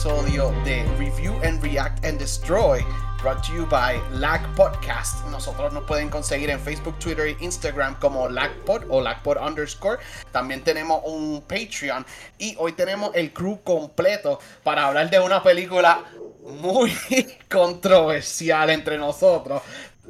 [0.00, 2.82] episodio de Review and React and Destroy,
[3.20, 5.26] brought to you by Lag Podcast.
[5.26, 9.98] Nosotros nos pueden conseguir en Facebook, Twitter e Instagram como LagPod o LagPod underscore.
[10.32, 12.06] También tenemos un Patreon
[12.38, 16.02] y hoy tenemos el crew completo para hablar de una película
[16.44, 16.96] muy
[17.50, 19.60] controversial entre nosotros.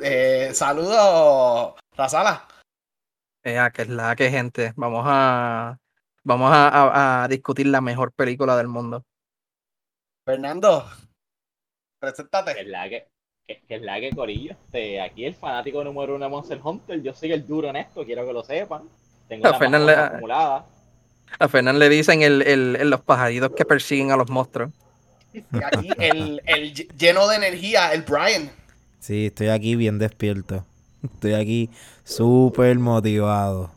[0.01, 2.47] Eh, saludos, Razala.
[3.43, 4.73] Eh, que es la que gente.
[4.77, 5.79] Vamos a
[6.23, 9.05] vamos a, a, discutir la mejor película del mundo.
[10.25, 10.85] Fernando,
[11.99, 12.55] preséntate.
[12.55, 13.09] Que es la que,
[13.47, 14.53] que, es la que Corillo.
[14.53, 17.03] Este, aquí el fanático número uno de Monster Hunter.
[17.03, 18.83] Yo soy el duro en esto, quiero que lo sepan.
[19.29, 20.67] Tengo a Fernán le, acumulada.
[21.39, 24.73] A Fernán le dicen el, el, los pajaritos que persiguen a los monstruos.
[25.33, 28.51] Y aquí el, el lleno de energía, el Brian.
[28.99, 30.65] Sí, estoy aquí bien despierto.
[31.03, 31.71] Estoy aquí
[32.05, 33.71] súper motivado.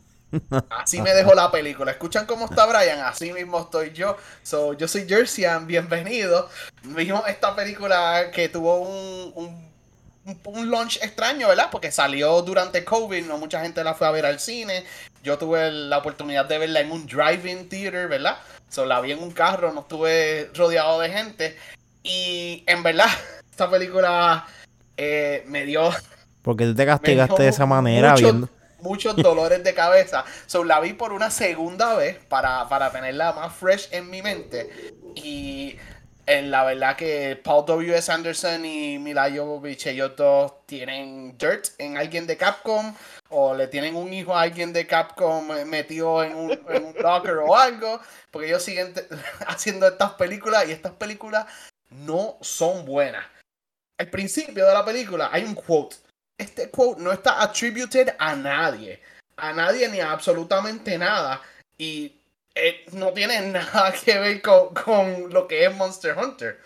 [0.70, 1.90] Así me dejó la película.
[1.90, 3.00] ¿Escuchan cómo está Brian?
[3.00, 4.16] Así mismo estoy yo.
[4.42, 6.48] So, yo soy Jerseyan, bienvenido.
[6.82, 11.68] Vimos esta película que tuvo un, un, un, launch extraño, ¿verdad?
[11.70, 14.84] Porque salió durante COVID, no mucha gente la fue a ver al cine.
[15.22, 18.38] Yo tuve la oportunidad de verla en un drive-in theater, ¿verdad?
[18.68, 21.56] So, la vi en un carro, no estuve rodeado de gente.
[22.02, 23.08] Y en verdad,
[23.50, 24.46] esta película
[24.96, 25.90] eh, me dio.
[26.42, 28.48] Porque tú te castigaste de esa manera viendo
[28.84, 30.24] muchos dolores de cabeza.
[30.46, 34.92] So, la vi por una segunda vez para, para tenerla más fresh en mi mente.
[35.16, 35.78] Y
[36.26, 38.12] en la verdad que Paul W.S.
[38.12, 42.94] Anderson y Mila Jovovich, ellos dos tienen dirt en alguien de Capcom
[43.30, 47.38] o le tienen un hijo a alguien de Capcom metido en un, en un locker
[47.38, 48.92] o algo, porque ellos siguen
[49.46, 51.46] haciendo estas películas y estas películas
[51.90, 53.24] no son buenas.
[53.98, 55.96] Al principio de la película hay un quote
[56.38, 59.00] este quote no está attributed a nadie.
[59.36, 61.40] A nadie ni a absolutamente nada.
[61.78, 62.14] Y
[62.54, 66.60] eh, no tiene nada que ver con, lo que es Monster Hunter.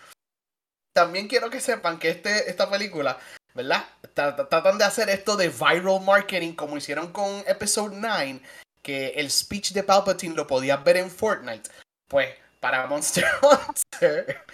[0.93, 3.17] También quiero que sepan que este, esta película,
[3.53, 3.85] ¿verdad?
[4.13, 8.41] Tratan de hacer esto de viral marketing como hicieron con Episode 9,
[8.81, 11.69] que el speech de Palpatine lo podías ver en Fortnite.
[12.07, 12.29] Pues
[12.59, 14.45] para Monster Hunter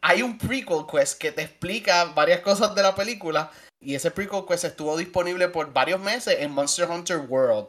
[0.00, 3.50] hay un prequel quest que te explica varias cosas de la película
[3.84, 7.66] y ese prequel quest estuvo disponible por varios meses en Monster Hunter World.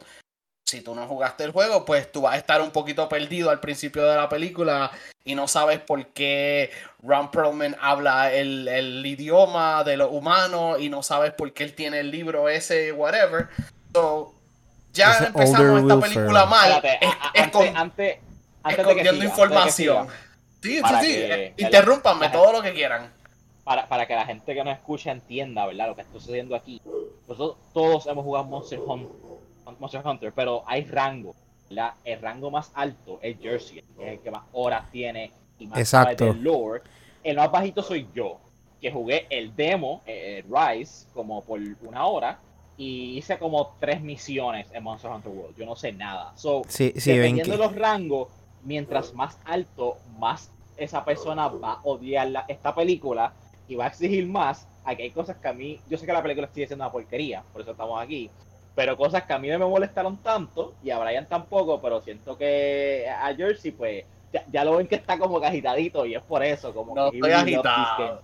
[0.64, 3.60] Si tú no jugaste el juego, pues tú vas a estar un poquito perdido al
[3.60, 4.90] principio de la película
[5.24, 6.72] y no sabes por qué
[7.02, 11.74] Ron Perlman habla el, el idioma de los humanos y no sabes por qué él
[11.74, 13.48] tiene el libro ese, whatever.
[13.92, 14.34] So,
[14.92, 16.82] ya empezamos esta película mal.
[17.76, 18.18] antes,
[18.68, 20.08] escondiendo información.
[20.62, 21.52] Sí, sí, sí.
[21.58, 23.15] Interrúmpanme todo lo que quieran
[23.66, 25.88] para, para que la gente que nos escucha entienda, ¿verdad?
[25.88, 26.80] Lo que está sucediendo aquí.
[27.26, 29.10] Nosotros todos hemos jugado Monster Hunter,
[29.80, 31.34] Monster Hunter pero hay rango,
[31.68, 31.94] ¿verdad?
[32.04, 35.80] El rango más alto es Jersey, que es el que más horas tiene y más
[35.80, 36.26] Exacto.
[36.26, 36.82] del lore.
[37.24, 38.38] El más bajito soy yo,
[38.80, 42.38] que jugué el demo, eh, Rise, como por una hora,
[42.76, 45.56] y hice como tres misiones en Monster Hunter World.
[45.56, 46.32] Yo no sé nada.
[46.36, 48.28] So, sí, sí, dependiendo de los rangos,
[48.62, 53.32] mientras más alto, más esa persona va a odiar la, esta película
[53.68, 56.22] y va a exigir más, aquí hay cosas que a mí, yo sé que la
[56.22, 58.30] película sigue siendo una porquería, por eso estamos aquí,
[58.74, 62.36] pero cosas que a mí no me molestaron tanto y a Brian tampoco, pero siento
[62.36, 64.04] que a Jersey pues
[64.52, 68.22] ya, lo ven que está como agitadito y es por eso, como no estoy agitado.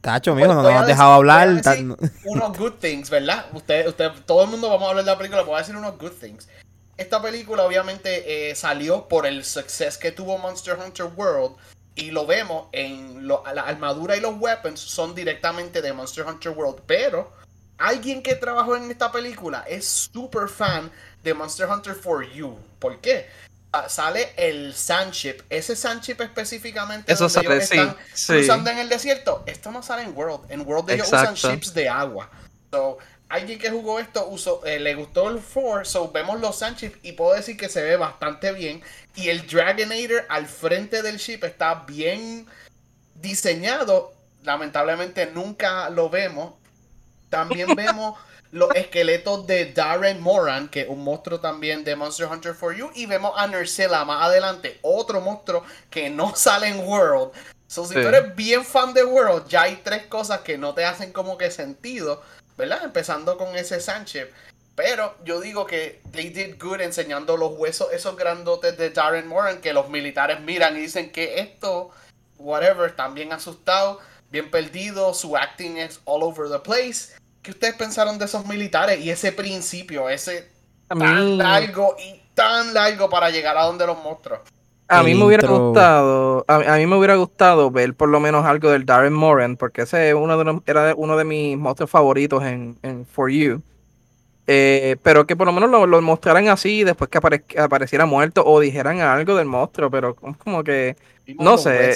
[0.00, 1.48] Tacho, mijo, no nos has dejado hablar.
[2.24, 3.46] Unos good things, ¿verdad?
[3.52, 5.98] Usted, usted, todo el mundo vamos a hablar de la película, voy a decir unos
[5.98, 6.48] good things.
[6.96, 11.56] Esta película obviamente eh, salió por el success que tuvo Monster Hunter World
[11.94, 16.82] y lo vemos en la armadura y los weapons son directamente de Monster Hunter World.
[16.86, 17.32] Pero
[17.78, 20.90] alguien que trabajó en esta película es super fan
[21.22, 22.56] de Monster Hunter for You.
[22.78, 23.28] ¿Por qué?
[23.72, 25.42] Ah, sale el Sandship.
[25.48, 27.96] Ese Sandship específicamente Eso donde ellos están
[28.26, 29.44] cruzando en el desierto.
[29.46, 30.50] Esto no sale en World.
[30.50, 32.28] En World ellos usan ships de agua.
[32.72, 32.98] So,
[33.30, 37.12] alguien que jugó esto usó, eh, le gustó el 4, so vemos los Sandship y
[37.12, 38.82] puedo decir que se ve bastante bien.
[39.14, 42.46] Y el Dragonator al frente del ship está bien
[43.14, 44.12] diseñado.
[44.42, 46.54] Lamentablemente nunca lo vemos.
[47.28, 48.18] También vemos
[48.50, 52.90] los esqueletos de Darren Moran, que es un monstruo también de Monster Hunter for You.
[52.94, 57.30] Y vemos a Nursella más adelante, otro monstruo que no sale en World.
[57.68, 60.84] So, si tú eres bien fan de World, ya hay tres cosas que no te
[60.84, 62.20] hacen como que sentido,
[62.60, 62.84] ¿verdad?
[62.84, 64.28] Empezando con ese Sánchez.
[64.76, 69.60] Pero yo digo que they did good enseñando los huesos, esos grandotes de Darren Moran,
[69.60, 71.90] que los militares miran y dicen que esto,
[72.38, 73.98] whatever, están bien asustados,
[74.30, 77.14] bien perdidos, su acting es all over the place.
[77.42, 80.48] ¿Qué ustedes pensaron de esos militares y ese principio, ese
[80.88, 84.40] tan largo y tan largo para llegar a donde los monstruos?
[84.90, 88.08] A el mí me hubiera intro- gustado, a, a mí me hubiera gustado ver por
[88.08, 91.24] lo menos algo del Darren Moran, porque ese es uno de los- era uno de
[91.24, 93.62] mis monstruos favoritos en, en For You.
[94.52, 98.04] Eh, pero que por lo menos lo, lo mostraran así después que apare- que apareciera
[98.04, 100.96] muerto o dijeran algo del monstruo, pero como- como que
[101.38, 101.90] No sé.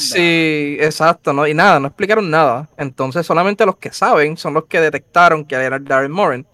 [0.00, 1.46] Sí, exacto, ¿no?
[1.46, 2.68] Y nada, no explicaron nada.
[2.76, 6.44] Entonces solamente los que saben son los que detectaron que era Darren Moran.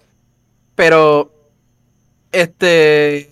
[0.75, 1.33] Pero,
[2.33, 3.30] este,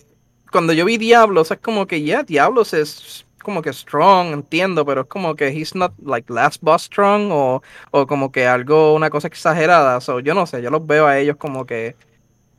[0.51, 5.01] cuando yo vi Diablos, es como que, ya, Diablos es como que strong, entiendo, pero
[5.01, 9.09] es como que he's not like last boss strong o, o como que algo, una
[9.09, 10.01] cosa exagerada.
[10.01, 11.95] So, yo no sé, yo los veo a ellos como que,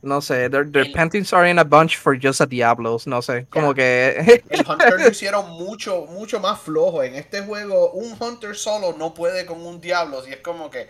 [0.01, 3.21] no sé, their, their El- panties are in a bunch for just a Diablos, no
[3.21, 4.41] sé, como que...
[4.49, 7.03] El Hunter lo hicieron mucho, mucho más flojo.
[7.03, 10.27] En este juego, un Hunter solo no puede con un Diablos.
[10.27, 10.89] Y es como que,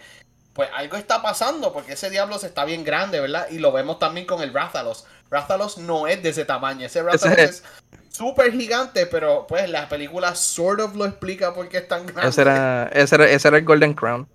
[0.53, 3.47] pues algo está pasando, porque ese Diablos está bien grande, ¿verdad?
[3.51, 5.05] Y lo vemos también con el Rathalos.
[5.31, 6.85] Rathalos no es de ese tamaño.
[6.85, 7.63] Ese Rathalos Ese- es
[8.09, 12.29] súper gigante, pero pues la película sort of lo explica por qué es tan grande.
[12.29, 14.27] ese, era, ese, era, ese era el Golden Crown.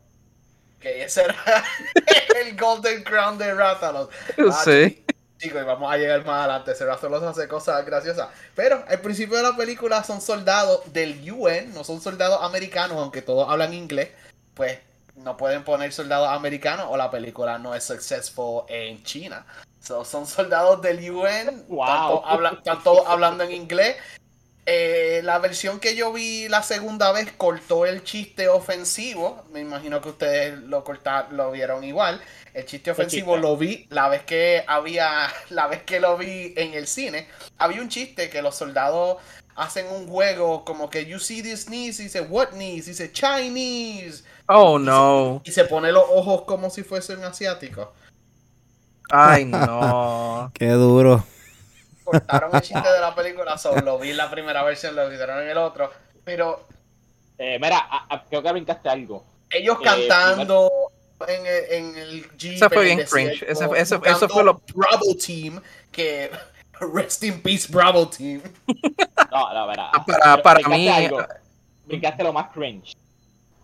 [0.80, 1.36] Que ese era
[2.42, 4.08] el Golden Crown de Rathalos.
[4.38, 5.04] Ah, sí.
[5.38, 6.74] Chicos, y vamos a llegar más adelante.
[6.74, 8.28] Se solo hace cosas graciosas.
[8.54, 13.20] Pero al principio de la película son soldados del UN, no son soldados americanos, aunque
[13.20, 14.08] todos hablan inglés.
[14.54, 14.78] Pues
[15.16, 19.44] no pueden poner soldados americanos o la película no es successful en China.
[19.86, 21.84] So, son soldados del UN, Wow.
[21.86, 23.96] están, todos habla- están todos hablando en inglés.
[24.68, 29.44] Eh, la versión que yo vi la segunda vez cortó el chiste ofensivo.
[29.52, 32.20] Me imagino que ustedes lo cortaron, lo vieron igual.
[32.52, 33.46] El chiste ofensivo chiste?
[33.48, 37.28] lo vi la vez que había, la vez que lo vi en el cine.
[37.58, 39.18] Había un chiste que los soldados
[39.54, 44.78] hacen un juego como que you see this knees dice what knees dice Chinese Oh
[44.78, 45.40] no.
[45.44, 47.88] y se pone los ojos como si fuesen asiáticos.
[49.10, 50.50] Ay no.
[50.54, 51.24] Qué duro.
[52.04, 55.42] Cortaron el chiste de la película, so, lo vi en la primera versión, lo hicieron
[55.42, 55.90] en el otro,
[56.24, 56.66] pero
[57.38, 59.22] Eh, mira, a- a- creo que brincaste algo.
[59.50, 60.70] ellos Eh, cantando
[61.28, 62.54] en el, en el Jeep.
[62.54, 63.42] Eso fue bien cringe.
[63.42, 65.60] Eso- eso- buscando eso fue lo- Bravo Team,
[65.92, 66.30] que
[66.94, 68.40] rest in peace Bravo Team.
[69.30, 69.90] No, no, mira.
[69.92, 71.18] Ah, Para, para brincaste mí, algo.
[71.84, 72.96] Brincaste lo más cringe.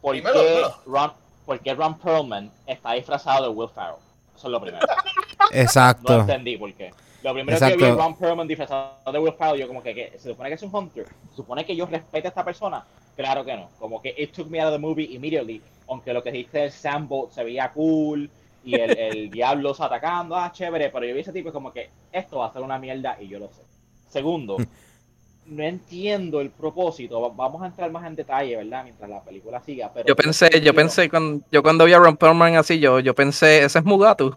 [0.03, 0.65] ¿Por qué.
[0.85, 1.13] Ron,
[1.47, 3.95] por qué Ron Perlman está disfrazado de Will Ferrell?
[4.37, 4.87] Eso es lo primero.
[5.39, 6.21] No Exacto.
[6.21, 6.93] entendí por qué.
[7.23, 7.85] Lo primero que Exacto.
[7.85, 10.55] vi a Ron Perlman disfrazado de Will Ferrell, yo como que, que se supone que
[10.57, 12.85] es un hunter, se supone que yo respete a esta persona.
[13.15, 13.69] Claro que no.
[13.79, 15.63] Como que it took me out of the movie immediately.
[15.89, 18.29] Aunque lo que dijiste el Sambo se veía cool
[18.65, 21.73] y el, el diablo se atacando, ah, chévere, pero yo vi ese tipo y como
[21.73, 23.63] que esto va a ser una mierda y yo lo sé.
[24.09, 24.57] Segundo,
[25.47, 27.21] no entiendo el propósito.
[27.21, 28.83] Va- Vamos a entrar más en detalle, ¿verdad?
[28.83, 29.93] Mientras la película siga.
[29.95, 33.15] Pero yo pensé, yo pensé cuando yo cuando vi a Ron Perlman así, yo, yo
[33.15, 34.35] pensé, ese es Mugatu.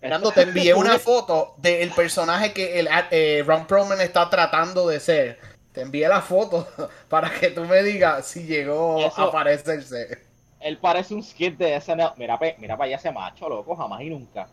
[0.00, 5.00] Fernando, te envié una foto del personaje que el eh, Ron Perlman está tratando de
[5.00, 5.38] ser.
[5.72, 6.66] Te envié la foto
[7.08, 10.18] para que tú me digas si llegó Eso- a aparecerse.
[10.60, 12.12] Él parece un skit de SNL.
[12.16, 14.48] Mira, mira para allá ese macho, loco, jamás y nunca.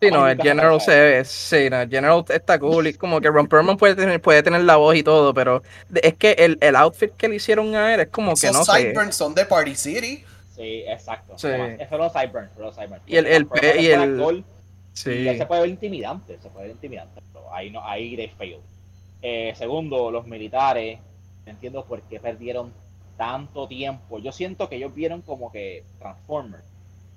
[0.00, 3.30] Sí, no, el General se ve, sí, no, el General está cool y como que
[3.30, 5.62] Ron Perlman puede tener, puede tener la voz y todo, pero
[6.02, 8.66] es que el, el outfit que le hicieron a él es como que no Esos
[8.66, 8.80] sé.
[8.82, 10.22] sideburns son de Party City.
[10.54, 11.38] Sí, exacto.
[11.38, 11.48] Sí.
[11.48, 13.02] Eso los fueron los Cyburns.
[13.06, 13.48] Y el- el
[13.80, 14.44] y el-
[14.96, 18.60] Se puede ver intimidante, se puede ver intimidante, pero ahí no, ahí they failed.
[19.20, 20.98] Eh, segundo, los militares,
[21.44, 22.72] entiendo por qué perdieron
[23.16, 24.18] tanto tiempo.
[24.18, 26.64] Yo siento que ellos vieron como que Transformers,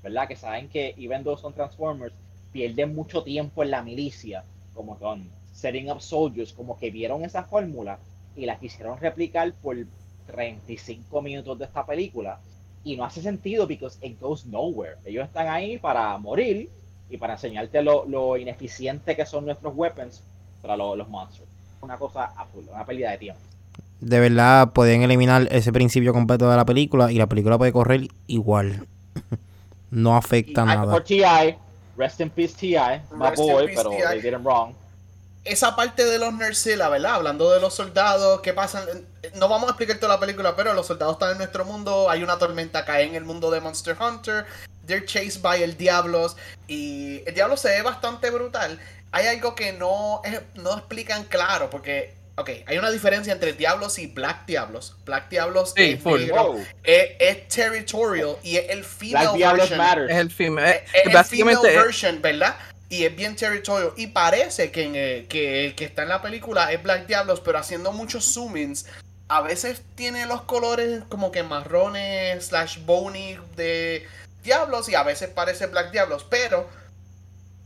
[0.04, 0.28] ¿verdad?
[0.28, 2.14] Que saben que even though son Transformers,
[2.52, 4.44] pierden mucho tiempo en la milicia,
[4.74, 8.00] como con setting up soldiers, como que vieron esa fórmula
[8.36, 9.78] y la quisieron replicar por
[10.28, 12.40] 35 minutos de esta película.
[12.84, 14.96] Y no hace sentido because it goes nowhere.
[15.06, 16.70] Ellos están ahí para morir
[17.10, 20.22] y para enseñarte lo, lo ineficiente que son nuestros weapons
[20.62, 21.48] para lo- los monsters.
[21.82, 23.42] Una cosa absurda, una pérdida de tiempo.
[24.02, 28.08] De verdad, podían eliminar ese principio completo de la película y la película puede correr
[28.28, 28.86] igual.
[29.92, 30.92] no afecta Y- nada.
[30.92, 31.24] Por TI,
[31.98, 32.76] rest in peace TI,
[33.14, 34.74] my boy, peace, pero they did him wrong.
[35.46, 37.16] Esa parte de los Nercilla, ¿verdad?
[37.16, 38.86] Hablando de los soldados, ¿qué pasa?
[39.36, 42.24] No vamos a explicar toda la película, pero los soldados están en nuestro mundo, hay
[42.24, 44.46] una tormenta, cae en el mundo de Monster Hunter,
[44.86, 46.36] they're chased by el Diablos,
[46.68, 48.80] y el Diablo se ve bastante brutal.
[49.12, 50.22] Hay algo que no,
[50.56, 54.98] no explican claro, porque, ok, hay una diferencia entre Diablos y Black Diablos.
[55.04, 56.20] Black Diablos Sí, es, full.
[56.22, 56.66] negro, Wow.
[56.84, 59.88] es, es territorial y es el female Black Diablos version.
[59.88, 60.12] matters.
[60.12, 60.60] Es el film.
[60.60, 62.56] Es es el básicamente, female version, ¿verdad?
[62.90, 63.94] Y es bien territorial.
[63.98, 67.60] Y parece que, eh, que el que está en la película es Black Diablos, pero
[67.60, 68.86] haciendo muchos zoom-ins,
[69.28, 74.08] a veces tiene los colores como que marrones slash bony de
[74.44, 76.26] Diablos y a veces parece Black Diablos.
[76.28, 76.68] Pero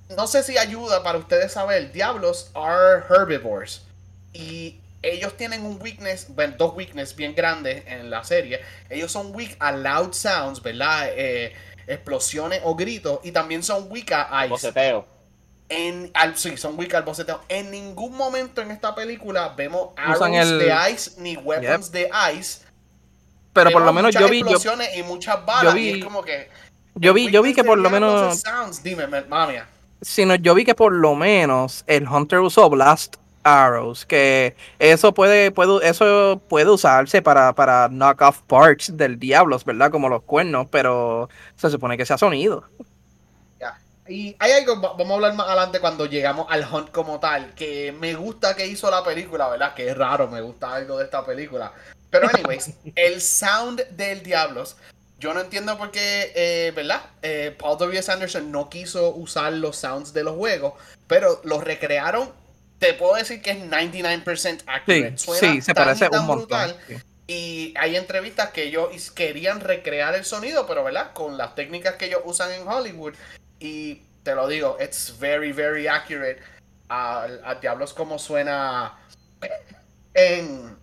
[0.09, 3.83] no sé si ayuda para ustedes saber, Diablos are herbivores.
[4.33, 8.61] Y ellos tienen un weakness, bueno, dos weakness bien grandes en la serie.
[8.89, 11.09] Ellos son weak a loud sounds, ¿verdad?
[11.15, 11.53] Eh,
[11.87, 13.19] explosiones o gritos.
[13.23, 14.49] Y también son weak a ice.
[14.49, 15.12] Boceteo.
[15.75, 17.41] En, al, sí, son weak al boceteo.
[17.49, 22.09] En ningún momento en esta película vemos Usan arrows el- de ice ni weapons de
[22.37, 22.61] ice.
[23.53, 24.57] Pero por lo menos yo vi, yo,
[24.95, 25.73] y muchas balas.
[25.73, 26.49] yo y vi- es como que.
[26.95, 28.81] yo vi, yo vi que por lo menos, Sounds.
[28.83, 29.67] Dime, mía.
[30.01, 35.51] sino yo vi que por lo menos el Hunter usó Blast Arrows, que eso puede,
[35.51, 39.91] puede, eso puede usarse para, para knock off parts del Diablos, ¿verdad?
[39.91, 42.63] Como los cuernos, pero se supone que sea sonido.
[44.07, 47.53] Y hay algo, va- vamos a hablar más adelante cuando llegamos al hunt como tal,
[47.55, 49.73] que me gusta que hizo la película, ¿verdad?
[49.73, 51.71] Que es raro, me gusta algo de esta película.
[52.09, 54.75] Pero anyways, el sound del Diablos,
[55.19, 57.01] yo no entiendo por qué, eh, ¿verdad?
[57.21, 58.11] Eh, Paul W.S.
[58.11, 60.73] Anderson no quiso usar los sounds de los juegos,
[61.07, 62.29] pero los recrearon,
[62.79, 65.17] te puedo decir que es 99% Sí, accurate.
[65.17, 66.47] Suena sí, se tan parece tan un montón.
[66.47, 66.77] brutal.
[66.87, 66.95] sí.
[67.25, 71.13] Y hay entrevistas que ellos querían recrear el sonido, pero ¿verdad?
[71.13, 73.13] Con las técnicas que ellos usan en Hollywood.
[73.59, 76.39] Y te lo digo, it's very, very accurate.
[76.89, 78.97] A, a Diablos como suena
[80.13, 80.77] en...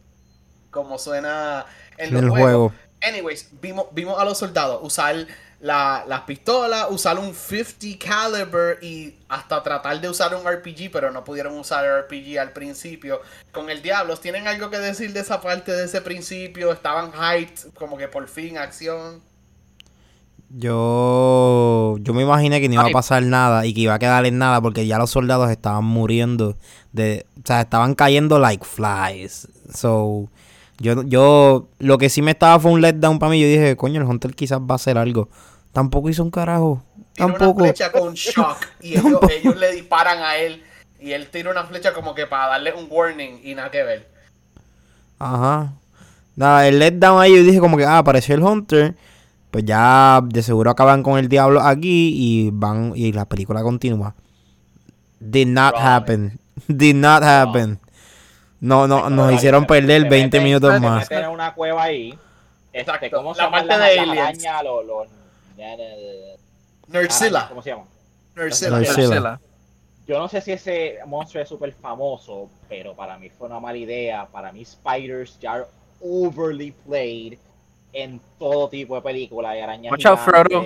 [0.70, 1.66] Como suena
[1.98, 2.72] en los el juegos.
[2.72, 2.72] juego.
[3.02, 5.26] Anyways, vimos, vimos a los soldados usar
[5.60, 11.10] la- las pistolas, usar un 50 caliber y hasta tratar de usar un RPG, pero
[11.10, 13.20] no pudieron usar el RPG al principio.
[13.52, 16.70] Con el Diablos, ¿tienen algo que decir de esa parte de ese principio?
[16.72, 19.22] Estaban hyped, como que por fin acción.
[20.52, 24.26] Yo, yo me imaginé que no iba a pasar nada y que iba a quedar
[24.26, 26.56] en nada porque ya los soldados estaban muriendo
[26.92, 29.46] de, o sea, estaban cayendo like flies.
[29.72, 30.28] So,
[30.78, 33.40] yo, yo, lo que sí me estaba fue un letdown para mí.
[33.40, 35.28] Yo dije, coño, el Hunter quizás va a hacer algo.
[35.72, 36.82] Tampoco hizo un carajo.
[37.12, 37.60] Tira una Tampoco.
[37.60, 40.64] flecha con shock y ellos, ellos le disparan a él
[40.98, 44.08] y él tira una flecha como que para darle un warning y nada que ver.
[45.20, 45.72] Ajá.
[46.34, 48.96] Nada, el letdown ahí yo dije como que, ah, apareció el Hunter.
[49.50, 54.14] Pues ya de seguro acaban con el diablo aquí y van y la película continúa.
[55.18, 55.82] Did not Wrong.
[55.84, 56.38] happen.
[56.68, 57.78] Did not happen.
[58.60, 61.10] No, no, nos hicieron perder Se 20 meten- minutos más.
[61.10, 62.10] meten en una cueva ahí.
[62.72, 64.44] Este, Exacto, ¿Cómo se la parte de aliens.
[64.62, 65.08] Los,
[67.48, 67.86] ¿Cómo se llaman?
[68.36, 68.78] Nersila.
[68.78, 68.78] Nersila.
[68.78, 69.40] Marcela.
[70.06, 73.78] Yo no sé si ese monstruo es súper famoso, pero para mí fue una mala
[73.78, 74.26] idea.
[74.26, 75.64] Para mí spiders ya are
[76.00, 77.38] overly played
[77.92, 79.56] en todo tipo de películas.
[79.56, 80.64] Y arañas Watch out, Frodo.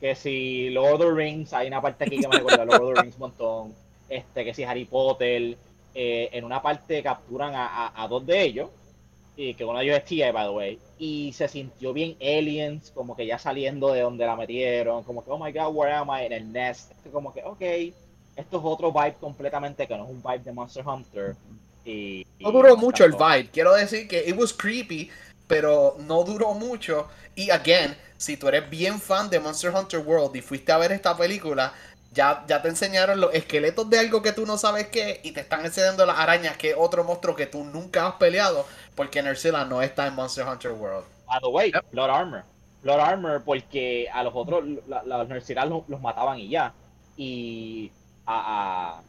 [0.00, 2.82] Que si Lord of the Rings, hay una parte aquí que me recuerda a Lord
[2.82, 3.74] of the Rings un montón.
[4.08, 5.56] Este, que si Harry Potter,
[5.94, 8.68] eh, en una parte capturan a, a- a dos de ellos.
[9.38, 10.78] Y que uno de ellos es T.I., by the way.
[10.98, 15.02] Y se sintió bien aliens, como que ya saliendo de donde la metieron.
[15.02, 16.24] Como que, oh my god, where am I?
[16.26, 16.92] En el nest.
[17.12, 17.60] Como que, ok,
[18.36, 21.36] esto es otro vibe completamente que no es un vibe de Monster Hunter.
[21.84, 23.48] Y, No y duró me mucho el vibe.
[23.52, 25.10] Quiero decir que it was creepy,
[25.46, 27.08] pero no duró mucho.
[27.34, 30.92] Y again, si tú eres bien fan de Monster Hunter World y fuiste a ver
[30.92, 31.72] esta película,
[32.12, 35.40] ya, ya te enseñaron los esqueletos de algo que tú no sabes qué y te
[35.40, 39.64] están enseñando las arañas, que es otro monstruo que tú nunca has peleado, porque Nersila
[39.66, 41.06] no está en Monster Hunter World.
[41.26, 41.84] By the way, Yep.
[41.90, 42.44] Blood Armor.
[42.82, 46.74] Blood Armor porque a los otros, la- la- los Nerciral los, los mataban y ya.
[47.16, 47.92] Y
[48.26, 49.00] a,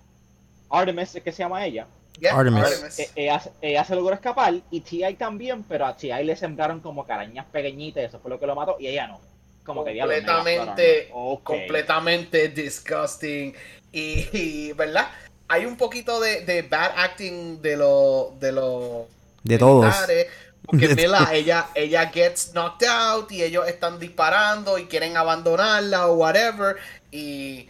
[0.69, 1.87] a Artemis, es que se llama ella,
[2.19, 2.99] Yeah, Artemis.
[2.99, 5.15] eh, ella, ella se logró escapar y T.I.
[5.15, 6.23] también, pero a T.I.
[6.23, 9.19] le sembraron como carañas pequeñitas y eso fue lo que lo mató y ella no.
[9.63, 11.09] Como completamente,
[11.43, 13.53] completamente disgusting.
[13.91, 15.07] Y, y, ¿verdad?
[15.49, 19.05] Hay un poquito de, de bad acting de los de los
[19.43, 19.85] De todos.
[19.85, 20.27] militares,
[20.65, 26.15] Porque Mila, ella, ella gets knocked out y ellos están disparando y quieren abandonarla o
[26.15, 26.77] whatever.
[27.11, 27.67] Y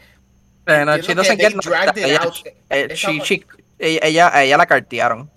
[0.66, 1.98] no, she doesn't get knocked out.
[2.70, 3.46] Ella- she- she-
[3.80, 5.30] ella, ella, la cartearon.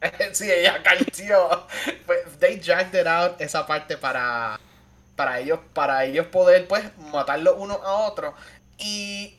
[0.32, 1.66] sí, ella cartió.
[2.06, 4.58] Pues, they dragged it out esa parte para,
[5.16, 8.34] para ellos, para ellos poder pues matarlo uno a otro.
[8.78, 9.36] Y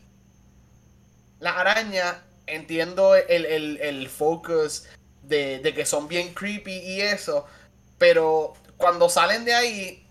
[1.40, 4.88] la araña, entiendo el, el, el focus
[5.24, 7.46] de, de que son bien creepy y eso.
[7.98, 10.06] Pero cuando salen de ahí,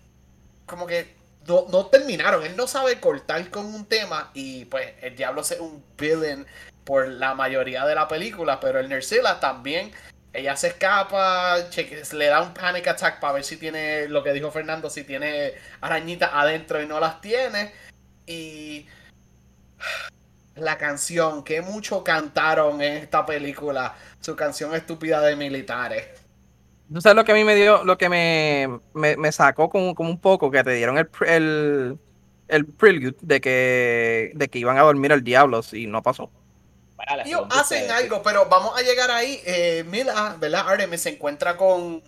[0.65, 1.15] como que
[1.47, 2.45] no, no terminaron.
[2.45, 4.31] Él no sabe cortar con un tema.
[4.33, 6.45] Y pues el diablo es un villain
[6.89, 8.59] por la mayoría de la película.
[8.59, 9.91] Pero el Nersila también.
[10.33, 11.57] Ella se escapa,
[12.13, 15.53] le da un panic attack para ver si tiene lo que dijo Fernando, si tiene
[15.81, 17.71] arañitas adentro y no las tiene.
[18.25, 18.87] Y
[20.55, 26.07] la canción, que mucho cantaron en esta película, su canción estúpida de militares.
[26.91, 30.09] ¿Tú sabes lo que a mí me dio, lo que me, me, sacó como, como
[30.09, 31.99] un poco, que te dieron el, el,
[32.47, 36.31] el prelude de que, de que iban a dormir al diablo y no pasó.
[37.07, 39.41] A hacen ustedes, algo, pero vamos a llegar ahí.
[39.45, 40.67] Eh, Mila, ¿verdad?
[40.67, 42.03] Artemis se encuentra con.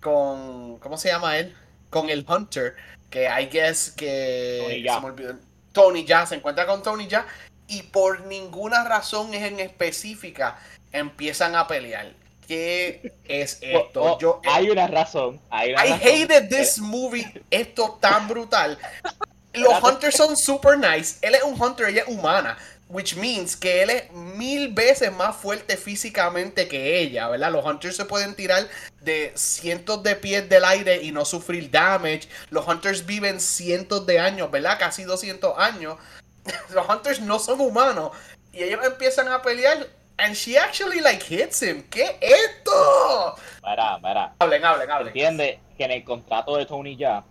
[0.00, 0.78] con.
[0.78, 1.54] ¿Cómo se llama él?
[1.90, 2.76] Con el Hunter.
[3.10, 4.60] Que I guess que.
[4.62, 4.94] Tony Jaa.
[4.94, 5.34] se me olvidó.
[5.72, 7.26] Tony ya se encuentra con Tony ya.
[7.66, 10.58] Y por ninguna razón en específica
[10.92, 12.12] empiezan a pelear.
[12.46, 14.02] ¿Qué es Oh, esto?
[14.02, 15.40] oh, Yo, hay una razón.
[15.50, 16.08] Hay una I razón.
[16.08, 17.30] hated this movie.
[17.50, 18.78] Esto tan brutal.
[19.52, 21.16] Los Hunters son super nice.
[21.20, 22.56] Él es un Hunter, ella es humana.
[22.88, 27.52] Which means que él es mil veces más fuerte físicamente que ella, ¿verdad?
[27.52, 28.66] Los Hunters se pueden tirar
[29.02, 32.28] de cientos de pies del aire y no sufrir damage.
[32.48, 34.78] Los Hunters viven cientos de años, ¿verdad?
[34.78, 35.98] Casi 200 años.
[36.74, 38.12] Los Hunters no son humanos.
[38.52, 39.86] Y ellos empiezan a pelear.
[40.16, 41.82] And she actually like hits him.
[41.90, 43.36] ¿Qué es esto?
[43.62, 44.34] Mira, mira.
[44.40, 45.08] Hablen, hablen, hablen.
[45.08, 47.22] Entiende que en el contrato de Tony ya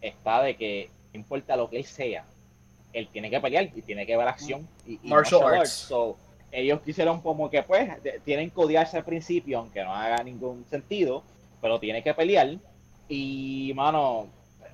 [0.00, 2.24] está de que no importa lo que él sea,
[2.92, 5.70] él tiene que pelear y tiene que ver acción y, y Martial arts.
[5.70, 6.16] So,
[6.52, 10.64] ellos quisieron como que pues de- tienen que odiarse al principio, aunque no haga ningún
[10.68, 11.22] sentido,
[11.60, 12.56] pero tiene que pelear.
[13.08, 14.28] Y mano,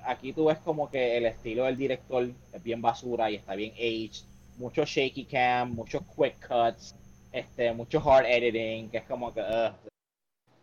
[0.05, 3.73] aquí tú ves como que el estilo del director es bien basura y está bien
[3.73, 4.23] aged,
[4.57, 6.95] mucho shaky cam, muchos quick cuts,
[7.31, 9.41] este, mucho hard editing, que es como que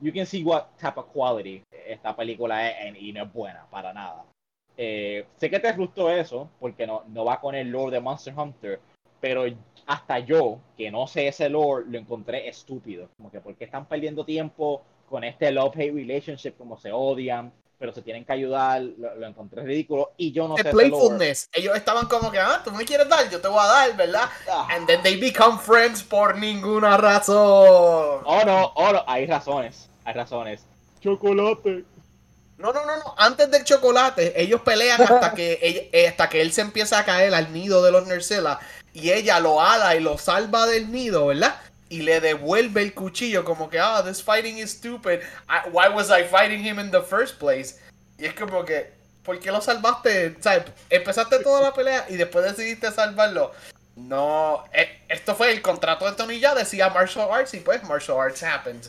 [0.00, 3.92] you can see what type of quality esta película es y no es buena para
[3.92, 4.24] nada.
[4.76, 8.34] Eh, sé que te gustó eso porque no, no va con el lore de Monster
[8.36, 8.80] Hunter,
[9.20, 9.44] pero
[9.86, 13.08] hasta yo, que no sé ese lore, lo encontré estúpido.
[13.16, 18.02] Como que porque están perdiendo tiempo con este love-hate relationship, como se odian, pero se
[18.02, 21.48] tienen que ayudar, lo, lo encontré ridículo y yo no de sé playfulness.
[21.52, 24.28] Ellos estaban como que, ah, tú me quieres dar, yo te voy a dar, ¿verdad?
[24.50, 24.68] Ah.
[24.70, 28.22] And then they become friends por ninguna razón.
[28.24, 30.64] Oh no, oh no, hay razones, hay razones.
[31.00, 31.84] Chocolate.
[32.58, 33.14] No, no, no, no.
[33.18, 37.04] Antes del chocolate, ellos pelean hasta que ella- eh, hasta que él se empieza a
[37.04, 38.58] caer al nido de los Nercella
[38.92, 41.56] y ella lo ala y lo salva del nido, ¿verdad?
[41.88, 45.20] Y le devuelve el cuchillo como que, ah, this fighting is stupid.
[45.48, 47.76] I- why was I fighting him in the first place?
[48.18, 48.92] Y es como que,
[49.24, 50.36] ¿por qué lo salvaste?
[50.38, 53.52] O sea, empezaste toda la pelea y después decidiste salvarlo.
[53.96, 58.18] No, eh, esto fue el contrato de Tony ya decía martial arts y pues martial
[58.20, 58.82] arts happened.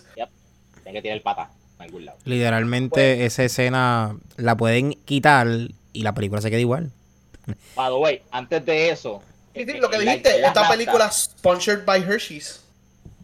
[0.83, 1.49] Tiene que tirar el pata
[1.79, 2.17] algún lado.
[2.25, 5.47] Literalmente esa escena la pueden quitar
[5.93, 6.91] y la película se queda igual.
[7.75, 9.21] By the way, antes de eso.
[9.53, 10.73] Sí, sí, eh, lo que él la- dijiste, él la esta rapta.
[10.73, 12.61] película sponsored by Hershey's.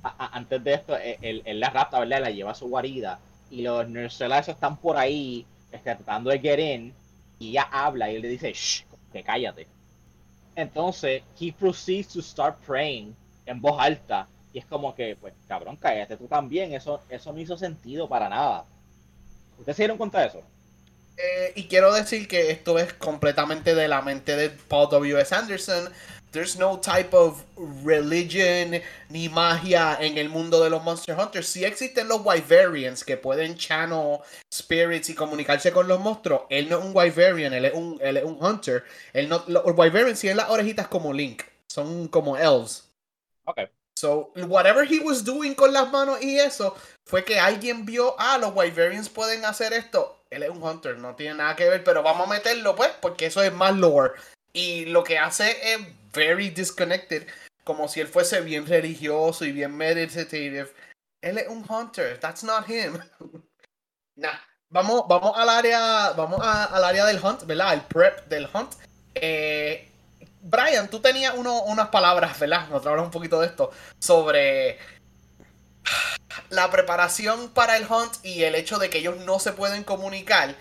[0.03, 2.21] a- a- antes de esto, eh, él, él la rapta, ¿verdad?
[2.21, 3.19] La lleva a su guarida.
[3.49, 6.93] Y los Nursela esos están por ahí, este, tratando de get in.
[7.39, 9.67] Y ella habla y él le dice, shh, que cállate.
[10.55, 14.27] Entonces, he proceeds to start praying en voz alta.
[14.53, 16.73] Y es como que, pues, cabrón, cállate tú también.
[16.73, 18.65] Eso, eso no hizo sentido para nada.
[19.57, 20.41] ¿Ustedes se dieron cuenta de eso?
[21.17, 25.33] Eh, y quiero decir que esto es completamente de la mente de Paul W.S.
[25.33, 25.89] Anderson.
[26.31, 27.43] There's no type of
[27.83, 31.47] religion ni magia en el mundo de los Monster Hunters.
[31.47, 34.19] Sí existen los Wyverians que pueden channel
[34.51, 36.43] spirits y comunicarse con los monstruos.
[36.49, 38.85] Él no es un Wyverian, él es un, él es un Hunter.
[39.13, 41.43] Él no, los Wyverians tienen las orejitas como Link.
[41.67, 42.89] Son como elves.
[43.43, 43.59] Ok.
[44.01, 48.39] So, whatever he was doing con las manos y eso, fue que alguien vio, ah,
[48.39, 50.23] los Wyverians pueden hacer esto.
[50.31, 53.27] Él es un hunter, no tiene nada que ver, pero vamos a meterlo, pues, porque
[53.27, 54.13] eso es más lore.
[54.53, 55.81] Y lo que hace es
[56.13, 57.27] very disconnected,
[57.63, 60.73] como si él fuese bien religioso y bien meditative.
[61.21, 62.97] Él es un hunter, that's not him.
[64.15, 64.33] nah,
[64.69, 67.69] vamos, vamos al área, vamos a- al área del hunt, ¿verdad?
[67.69, 68.73] Al prep del hunt.
[69.13, 69.90] Eh,
[70.43, 72.67] Brian, tú tenías uno- unas palabras, ¿verdad?
[72.69, 73.71] Nos hablas un poquito de esto.
[73.99, 74.77] Sobre
[76.49, 80.55] la preparación para el hunt y el hecho de que ellos no se pueden comunicar.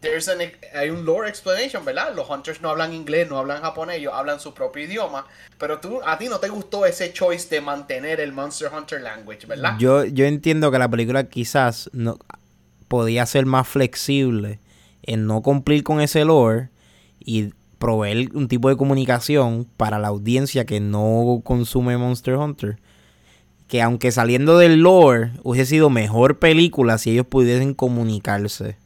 [0.00, 0.40] There's an-
[0.74, 2.14] hay un lore explanation, ¿verdad?
[2.14, 5.26] Los hunters no hablan inglés, no hablan japonés, ellos hablan su propio idioma.
[5.58, 9.46] Pero tú, a ti no te gustó ese choice de mantener el Monster Hunter language,
[9.46, 9.76] ¿verdad?
[9.78, 12.18] Yo, yo entiendo que la película quizás no
[12.88, 14.58] podía ser más flexible
[15.02, 16.70] en no cumplir con ese lore
[17.18, 22.78] y proveer un tipo de comunicación para la audiencia que no consume Monster Hunter.
[23.68, 28.76] Que aunque saliendo del lore hubiese sido mejor película si ellos pudiesen comunicarse.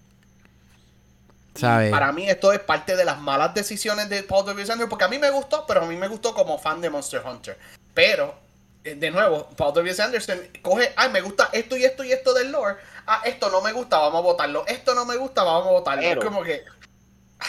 [1.56, 1.90] ¿Sabes?
[1.90, 4.62] Para mí esto es parte de las malas decisiones de Paul W.
[4.62, 7.22] Anderson, porque a mí me gustó, pero a mí me gustó como fan de Monster
[7.24, 7.58] Hunter.
[7.94, 8.34] Pero,
[8.84, 10.02] eh, de nuevo, Paul W.
[10.02, 12.76] Anderson coge, ay, me gusta esto y esto y esto del lore.
[13.06, 14.64] Ah, esto no me gusta, vamos a votarlo.
[14.68, 16.02] Esto no me gusta, vamos a votarlo.
[16.02, 16.62] Pero- es como que,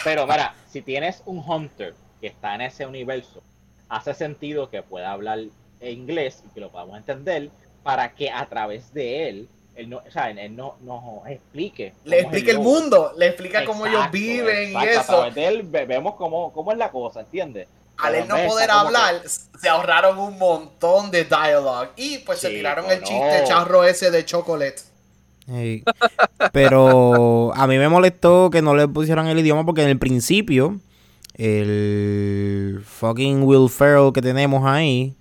[0.04, 3.42] Pero mira, si tienes un Hunter que está en ese universo,
[3.88, 5.40] hace sentido que pueda hablar
[5.80, 7.50] inglés y que lo podamos entender
[7.82, 11.92] para que a través de él, él, no, o sea, él no, nos explique.
[12.04, 15.12] le explica el mundo, le explica cómo ellos Exacto, viven y exacto, A eso.
[15.16, 17.68] través de él ve- vemos cómo, cómo es la cosa, ¿entiendes?
[17.98, 21.88] al él no poder hablar, se ahorraron un montón de dialogue.
[21.96, 23.06] Y pues se tiraron el no.
[23.06, 24.82] chiste charro ese de chocolate.
[26.52, 30.78] Pero a mí me molestó que no le pusieran el idioma porque en el principio
[31.34, 35.14] el fucking Will Ferrell que tenemos ahí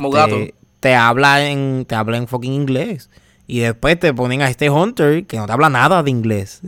[0.00, 0.36] Mugato.
[0.36, 3.10] este, te habla en te habla en fucking inglés
[3.46, 6.62] y después te ponen a este Hunter que no te habla nada de inglés.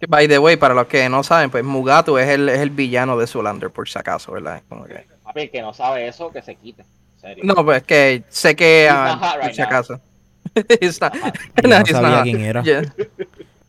[0.00, 2.70] Que, By the way, para los que no saben, pues Mugatu es el, es el
[2.70, 4.62] villano de Zoolander, por si acaso, ¿verdad?
[4.68, 6.82] Como que- Papi, el que no sabe eso, que se quite.
[6.82, 7.44] En serio.
[7.44, 9.68] No, pues es que sé que ah, por si now.
[10.80, 12.22] He's not- Yo no, no sabía not.
[12.24, 12.62] quién era.
[12.62, 12.82] Yeah.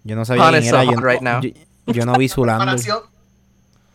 [0.04, 0.84] Yo no sabía quién era.
[0.84, 1.42] Yo, right now.
[1.42, 1.52] yo-
[1.88, 2.30] yo no vi.
[2.30, 3.02] Comparación,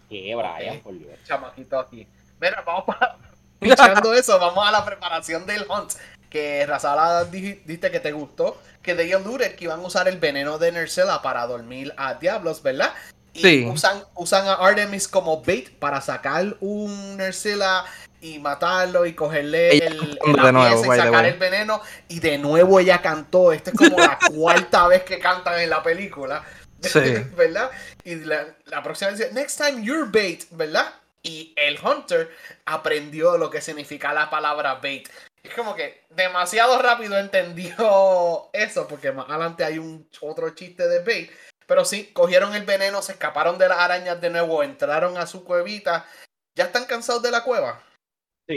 [0.08, 0.80] ¿Qué, Brian?
[0.80, 1.12] Por Dios.
[1.26, 2.06] chamaquito aquí.
[2.40, 3.16] Mira, vamos para.
[3.60, 5.92] Pichando eso, vamos a la preparación del hunt.
[6.30, 8.60] Que Razala dijiste que te gustó.
[8.82, 12.62] Que de alluded que iban a usar el veneno de Nercella para dormir a diablos,
[12.62, 12.92] ¿verdad?
[13.34, 13.66] Y Sí.
[13.70, 17.84] usan, usan a Artemis como bait para sacar un Nercella
[18.20, 21.82] y matarlo y cogerle Ella el, de nuevo, pieza y sacar el veneno.
[22.08, 23.52] Y de nuevo ella cantó.
[23.52, 26.44] Esta es como la cuarta vez que cantan en la película.
[26.80, 27.00] Sí.
[27.36, 27.70] ¿Verdad?
[28.04, 30.94] Y la, la próxima vez dice, next time you're bait, ¿verdad?
[31.22, 32.30] Y el Hunter
[32.64, 35.08] aprendió lo que significa la palabra bait.
[35.42, 41.00] Es como que demasiado rápido entendió eso, porque más adelante hay un otro chiste de
[41.00, 41.30] bait.
[41.66, 45.44] Pero sí, cogieron el veneno, se escaparon de las arañas de nuevo, entraron a su
[45.44, 46.06] cuevita.
[46.54, 47.82] ¿Ya están cansados de la cueva?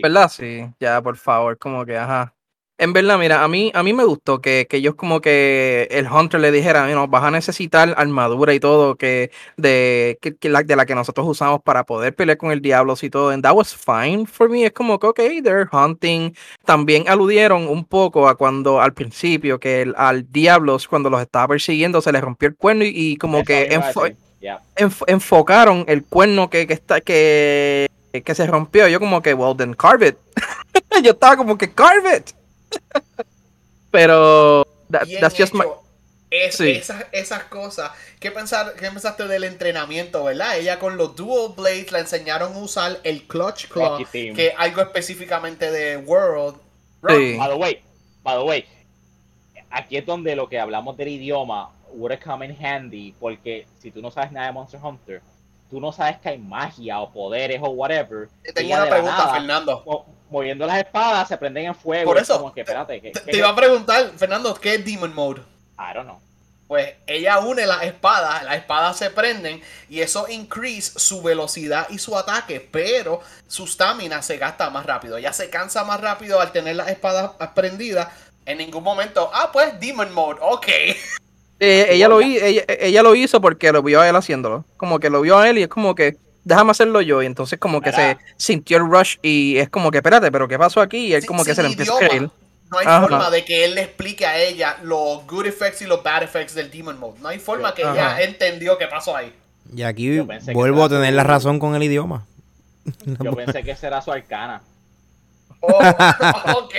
[0.02, 0.30] ¿Verdad?
[0.30, 2.34] Sí, ya, por favor, como que, ajá.
[2.78, 6.08] En verdad, mira, a mí, a mí me gustó que, que ellos como que el
[6.08, 10.50] Hunter le dijera, you know, vas a necesitar armadura y todo que de, que, que
[10.50, 13.30] la, de la que nosotros usamos para poder pelear con el diablo y todo.
[13.30, 14.66] And that was fine for me.
[14.66, 16.34] Es como que, ok, they're hunting.
[16.66, 21.50] También aludieron un poco a cuando al principio que el- al diablos cuando los estaba
[21.50, 24.16] persiguiendo se les rompió el cuerno y, y como Eso que enfo-
[24.78, 28.88] enf- enfocaron el cuerno que, que está que, que se rompió.
[28.88, 30.18] Yo como que, well, then carve it.
[31.04, 32.32] Yo estaba como que carve it.
[33.92, 35.78] Pero that- Bien that's just my hecho.
[36.30, 36.70] Es- Sí.
[36.72, 37.92] esas, esas cosas.
[38.20, 40.58] ¿Qué, pensar, ¿Qué pensaste del entrenamiento, verdad?
[40.58, 44.54] Ella con los Dual Blades la enseñaron a usar el Clutch Claw, Rocky que es
[44.58, 46.56] algo específicamente de World.
[47.10, 47.36] Sí.
[47.38, 47.82] By the way,
[48.24, 48.66] by the way,
[49.72, 54.02] aquí es donde lo que hablamos del idioma would come in handy, porque si tú
[54.02, 55.22] no sabes nada de Monster Hunter,
[55.72, 58.30] tú no sabes que hay magia o poderes o whatever.
[58.54, 59.84] Tengo una pregunta, nada, Fernando.
[59.86, 62.06] mo- moviendo las espadas se prenden en fuego.
[62.06, 64.76] Por es eso, como que, espérate, ¿qué- Te, qué te iba a preguntar, Fernando, ¿qué
[64.76, 65.42] es Demon Mode?
[65.80, 66.20] I don't know.
[66.68, 71.98] Pues ella une las espadas, las espadas se prenden y eso increase su velocidad y
[71.98, 75.18] su ataque, pero su estamina se gasta más rápido.
[75.18, 78.08] Ella se cansa más rápido al tener las espadas prendidas.
[78.46, 80.68] En ningún momento, ah, pues Demon Mode, ok.
[81.64, 84.66] Eh, ella, lo, ella, ella lo hizo porque lo vio a él haciéndolo.
[84.78, 87.22] Como que lo vio a él y es como que, déjame hacerlo yo.
[87.22, 88.18] Y entonces como que Mira.
[88.38, 90.98] se sintió el rush y es como que, espérate, pero ¿qué pasó aquí?
[91.08, 92.24] Y él Sin- como que se le empieza a creer.
[92.72, 93.02] No hay Ajá.
[93.02, 96.56] forma de que él le explique a ella los good effects y los bad effects
[96.56, 97.20] del Demon Mode.
[97.22, 98.24] No hay forma que ella Ajá.
[98.24, 99.32] entendió qué pasó ahí.
[99.76, 100.20] Y aquí
[100.54, 102.26] vuelvo a tener la razón con el idioma.
[103.06, 104.64] Yo pensé que ese era su arcana.
[105.64, 105.80] Oh,
[106.64, 106.74] ok.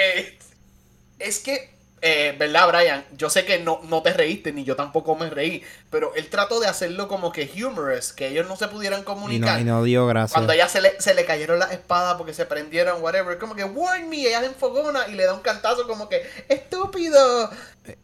[1.20, 1.70] Es que,
[2.02, 3.04] eh, ¿verdad, Brian?
[3.16, 6.58] Yo sé que no, no te reíste, ni yo tampoco me reí, pero él trató
[6.60, 9.54] de hacerlo como que humorous, que ellos no se pudieran Y comunicar.
[9.54, 10.32] no, y no dio gracias.
[10.32, 13.54] Cuando a ella se le, se le cayeron las espadas porque se prendieron, whatever, como
[13.54, 17.48] que, warn me, ella se enfogona y le da un cantazo como que, estúpido.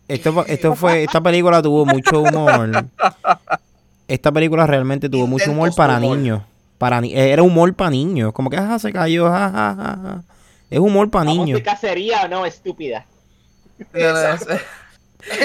[0.08, 2.86] Esto, esto fue, esta película tuvo mucho humor.
[4.06, 6.16] Esta película realmente tuvo mucho humor para humor.
[6.16, 6.42] niños.
[6.78, 8.32] Para ni- era humor para niños.
[8.32, 10.22] Como que ajá, se cayó, ja, ja, ja, ja.
[10.70, 11.58] Es humor para ¿Vamos niños.
[11.58, 13.04] de cacería o no, estúpida?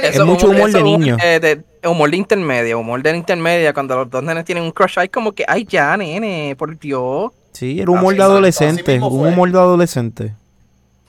[0.02, 1.18] Es mucho humor de niño.
[1.18, 4.98] De, de- humor de intermedia, humor de intermedia, cuando los dos nenes tienen un crush,
[5.00, 7.32] hay como que, ay ya, nene, por Dios.
[7.52, 9.00] Sí, era humor Así de adolescente.
[9.00, 10.34] Un humor de adolescente.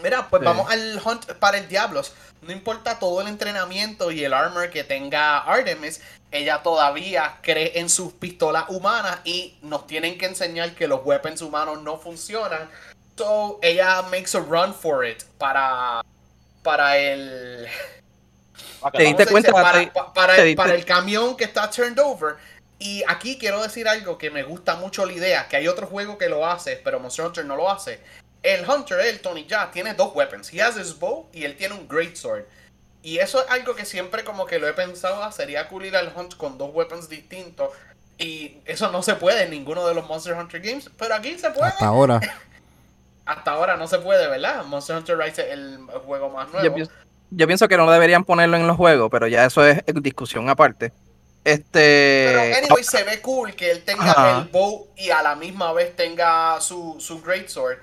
[0.02, 0.44] Mira, pues Sí.
[0.46, 2.14] vamos al hunt para el diablos.
[2.42, 7.88] No importa todo el entrenamiento y el armor que tenga Artemis, ella todavía cree en
[7.88, 12.68] sus pistolas humanas y nos tienen que enseñar que los weapons humanos no funcionan.
[13.16, 16.02] So ella makes a run for it para
[16.64, 17.68] para el
[18.90, 22.36] que Te diste ¿cómo se cuenta, para, el, para el camión que está turned over.
[22.78, 26.18] Y aquí quiero decir algo que me gusta mucho la idea, que hay otro juego
[26.18, 28.00] que lo hace, pero Monster Hunter no lo hace.
[28.42, 30.52] El Hunter, el Tony Jaa, tiene dos weapons.
[30.52, 32.44] He has his bow y él tiene un great sword.
[33.02, 35.96] Y eso es algo que siempre como que lo he pensado, ah, sería cool ir
[35.96, 37.70] al hunt con dos weapons distintos.
[38.18, 41.50] Y eso no se puede en ninguno de los Monster Hunter games, pero aquí se
[41.50, 41.68] puede.
[41.68, 42.20] Hasta ahora.
[43.26, 44.64] Hasta ahora no se puede, ¿verdad?
[44.64, 46.64] Monster Hunter Rise es el juego más nuevo.
[46.64, 46.92] Yo, pienso-
[47.30, 50.92] yo pienso que no deberían ponerlo en los juegos, pero ya eso es discusión aparte.
[51.44, 52.26] Este.
[52.28, 54.38] Pero anyway, se ve cool que él tenga Ajá.
[54.42, 57.78] el bow y a la misma vez tenga su, su greatsword.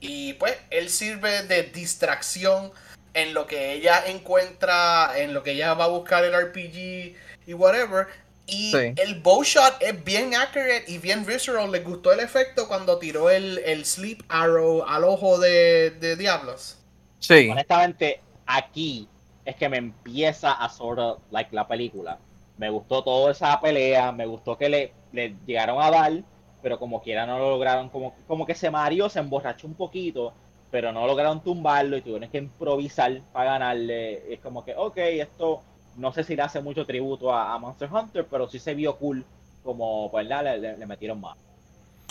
[0.00, 2.70] Y pues él sirve de distracción
[3.14, 7.54] en lo que ella encuentra, en lo que ella va a buscar el RPG y
[7.54, 8.06] whatever.
[8.46, 8.94] Y Sí.
[8.96, 11.70] el bow shot es bien accurate y bien visceral.
[11.72, 16.78] ¿Les gustó el efecto cuando tiró el, el sleep arrow al ojo de, de Diablos?
[17.18, 17.48] Sí.
[17.48, 19.08] Honestamente, aquí
[19.44, 22.18] es que me empieza a sort of like la película.
[22.56, 26.24] Me gustó toda esa pelea, me gustó que le, le llegaron a dar,
[26.62, 30.34] pero como quiera no lo lograron, como, como que se mareó, se emborrachó un poquito,
[30.70, 34.32] pero no lograron tumbarlo y tuvieron que improvisar para ganarle.
[34.32, 35.62] Es como que, ok, esto
[35.96, 38.96] no sé si le hace mucho tributo a, a Monster Hunter, pero sí se vio
[38.96, 39.24] cool,
[39.64, 40.44] como, pues, ¿verdad?
[40.44, 41.36] Le, le- le metieron más.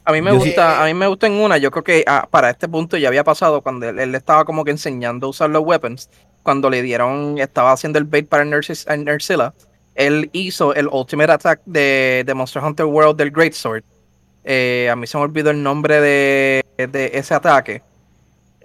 [0.04, 2.04] A mí me Yo sí- gusta, a mí me gusta en una, yo creo que
[2.08, 5.26] ah, para este punto ya había pasado cuando él, él le estaba como que enseñando
[5.28, 6.10] a usar los weapons,
[6.44, 9.54] cuando le dieron, estaba haciendo el bait para Nerscylla,
[9.96, 13.84] él hizo el ultimate attack de, de Monster Hunter World del Great Sword.
[14.44, 17.82] Eh, a mí se me olvidó el nombre de, de ese ataque.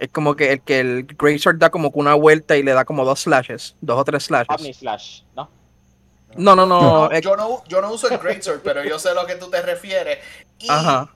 [0.01, 2.73] Es como que el que el Great Sword da como que una vuelta y le
[2.73, 4.59] da como dos slashes, dos o tres slashes.
[4.59, 5.47] Omni Slash, ¿no?
[6.35, 6.79] No, no, no.
[6.81, 9.27] Yo no, eh, yo no, yo no uso el greatsword, pero yo sé a lo
[9.27, 10.17] que tú te refieres.
[10.57, 11.13] Y Ajá.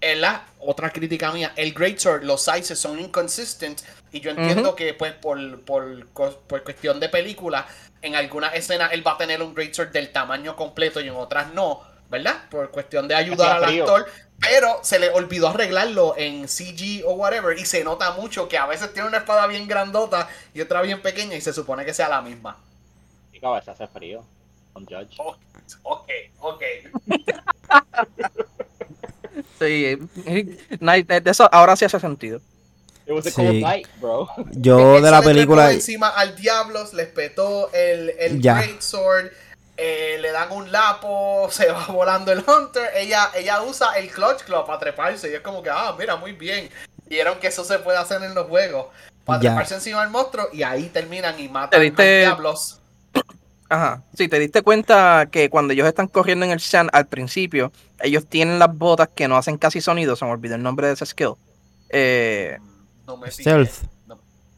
[0.00, 4.94] en la otra crítica mía, el greatsword, los sizes son inconsistent y yo entiendo que
[4.94, 7.66] pues por, por, por cuestión de película,
[8.00, 11.52] en algunas escenas él va a tener un greatsword del tamaño completo y en otras
[11.52, 12.48] no, ¿verdad?
[12.50, 13.84] Por cuestión de ayudar Hacía al frío.
[13.84, 14.06] actor,
[14.42, 18.66] pero se le olvidó arreglarlo en CG o whatever y se nota mucho que a
[18.66, 22.08] veces tiene una espada bien grandota y otra bien pequeña y se supone que sea
[22.08, 22.58] la misma.
[23.32, 24.24] Y cabeza hace frío.
[24.72, 25.16] Con Judge.
[25.82, 26.08] Ok,
[26.40, 26.62] ok.
[29.58, 32.40] Sí, eh, Night- de eso ahora sí hace sentido.
[33.06, 33.36] It was a Sí.
[33.36, 34.28] cold night, bro.
[34.52, 35.72] Yo de la película.
[35.72, 38.60] encima al Diablos, les petó el, el Ya.
[38.62, 39.30] Great Sword,
[39.76, 42.90] eh, le dan un lapo, se va volando el Hunter.
[42.94, 46.32] Ella, ella usa el Clutch Club para treparse y es como que, ah, mira, muy
[46.32, 46.70] bien.
[47.06, 48.86] Vieron que eso se puede hacer en los juegos.
[49.24, 49.50] Para Ya.
[49.50, 52.80] treparse encima del monstruo y ahí terminan y Te matan diste- al Diablos.
[53.68, 54.02] Ajá.
[54.16, 58.26] Sí, te diste cuenta que cuando ellos están corriendo en el sand al principio, ellos
[58.26, 60.16] tienen las botas que no hacen casi sonido.
[60.16, 61.34] Se me olvidó el nombre de ese skill.
[61.88, 62.58] Eh,
[63.06, 63.42] No me fijé.
[63.42, 63.91] Stealth.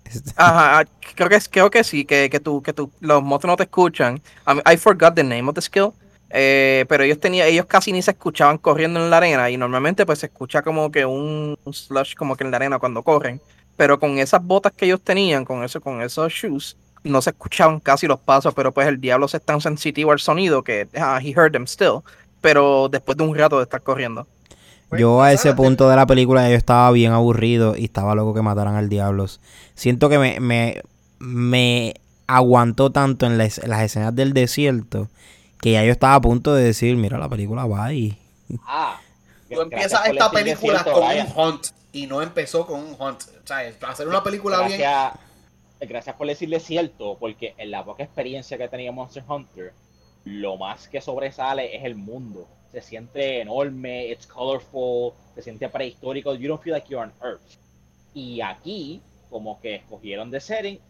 [0.04, 0.20] No.
[0.36, 3.56] ajá, ah, creo que, creo que sí, que, que, tú, que tú, los monstruos no
[3.56, 4.16] te escuchan.
[4.46, 5.94] I, mean, I forgot the name of the skill.
[6.36, 9.50] eh, pero ellos tenían, ellos casi ni se escuchaban corriendo en la arena.
[9.50, 12.78] Y normalmente pues se escucha como que un, un slush como que en la arena
[12.80, 13.40] cuando corren.
[13.76, 17.80] Pero con esas botas que ellos tenían, con eso, con esos shoes, no se escuchaban
[17.80, 21.30] casi los pasos, pero pues el diablo es tan sensitivo al sonido que ah, he
[21.30, 22.00] heard them still.
[22.40, 24.26] Pero después de un rato de estar corriendo.
[24.88, 28.14] Pues, Yo a quizás ese punto de la película yo estaba bien aburrido y estaba
[28.14, 29.40] loco que mataran al Diablos.
[29.74, 30.82] Siento que me, me,
[31.18, 31.94] me
[32.26, 35.08] aguantó tanto en las, en las escenas del desierto
[35.64, 38.18] que ya yo estaba a punto de decir, mira, la película va y...
[38.66, 39.00] Ah.
[39.50, 43.22] Tú empiezas esta película desierto, con un hunt y no empezó con un hunt.
[43.22, 44.80] O sea, para hacer una película bien.
[44.80, 45.20] Gracias,
[45.80, 49.72] gracias por decirle cierto, porque en la poca experiencia que tenía Monster Hunter,
[50.24, 52.46] lo más que sobresale es el mundo.
[52.74, 56.34] Se siente enorme, it's colorful, se siente prehistórico.
[56.34, 57.40] You don't feel like you're on Earth.
[58.14, 60.80] Y aquí, como que escogieron de setting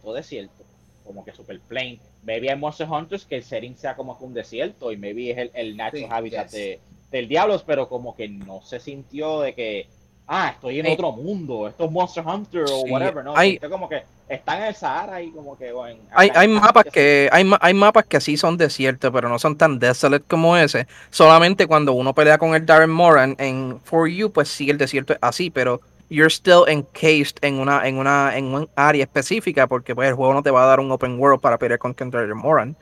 [0.00, 0.64] todo desierto,
[1.04, 2.00] como que super plain.
[2.22, 5.38] Maybe hay Monster Hunters que el setting sea como que un desierto y maybe es
[5.38, 6.52] el, el natural Sí, habitat yes.
[6.52, 9.88] de, del Diablos, pero como que no se sintió de que,
[10.34, 13.36] ah, estoy en Eh, otro mundo, esto es Monster Hunter o sí, whatever, ¿no?
[13.36, 17.28] hay- como que están en el Sahara y como que, bueno, Hay, hay mapas que
[17.30, 20.86] hay, hay mapas que sí son desiertos, pero no son tan desolate como ese.
[21.10, 25.12] Solamente cuando uno pelea con el Darren Moran en For You, pues sí el desierto
[25.12, 29.94] es así, pero you're still encased en una en una en un área específica porque
[29.94, 32.36] pues el juego no te va a dar un open world para pelear con Darren
[32.38, 32.74] Moran.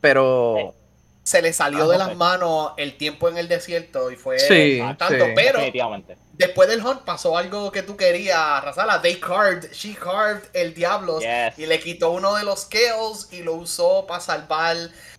[0.00, 0.74] Pero
[1.24, 4.78] se le salió Ah, de las manos el tiempo en el desierto y fue Sí,
[4.98, 5.24] tanto.
[5.24, 5.32] sí.
[5.34, 5.60] Pero
[6.34, 9.00] después del hunt pasó algo que tú querías, Razala.
[9.02, 11.58] They carved, she carved el diablo Yes.
[11.58, 14.76] y le quitó uno de los scales y lo usó para salvar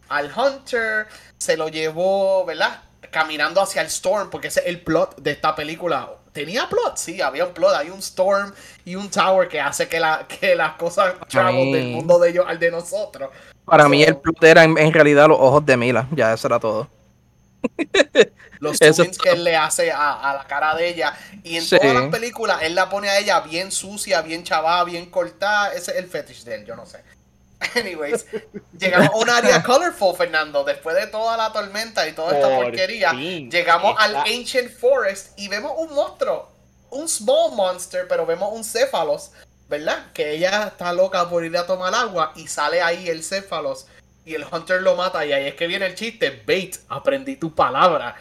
[0.07, 1.07] al hunter.
[1.39, 2.81] Se lo llevó, ¿verdad?
[3.11, 6.09] Caminando hacia el storm, porque ese es el plot de esta película.
[6.33, 6.97] ¿Tenía plot?
[6.97, 7.73] Sí, había un plot.
[7.75, 11.87] Hay un storm y un tower que hace que, la, que las cosas travel del
[11.87, 13.29] mundo de ellos al de nosotros.
[13.65, 16.59] Para mí el plot era en, en realidad los ojos de Mila, ya eso era
[16.59, 16.87] todo.
[18.59, 21.17] los zooms que él le hace a, a la cara de ella.
[21.43, 21.77] Y en Sí.
[21.79, 25.73] todas las películas, él la pone a ella bien sucia, bien chavada, bien cortada.
[25.73, 27.03] Ese es el fetish de él, yo no sé.
[27.75, 28.25] Anyways,
[28.77, 30.63] llegamos a un área colorful, Fernando.
[30.63, 33.49] Después de toda la tormenta y toda esta Por porquería, fin.
[33.49, 36.51] llegamos al Ancient Forest y vemos un monstruo.
[36.91, 39.31] Un small monster, pero vemos un céfalos,
[39.69, 40.11] ¿verdad?
[40.13, 43.87] Que ella está loca por ir a tomar agua y sale ahí el céfalos
[44.25, 47.53] y el Hunter lo mata y ahí es que viene el chiste, bait, aprendí tu
[47.53, 48.15] palabra.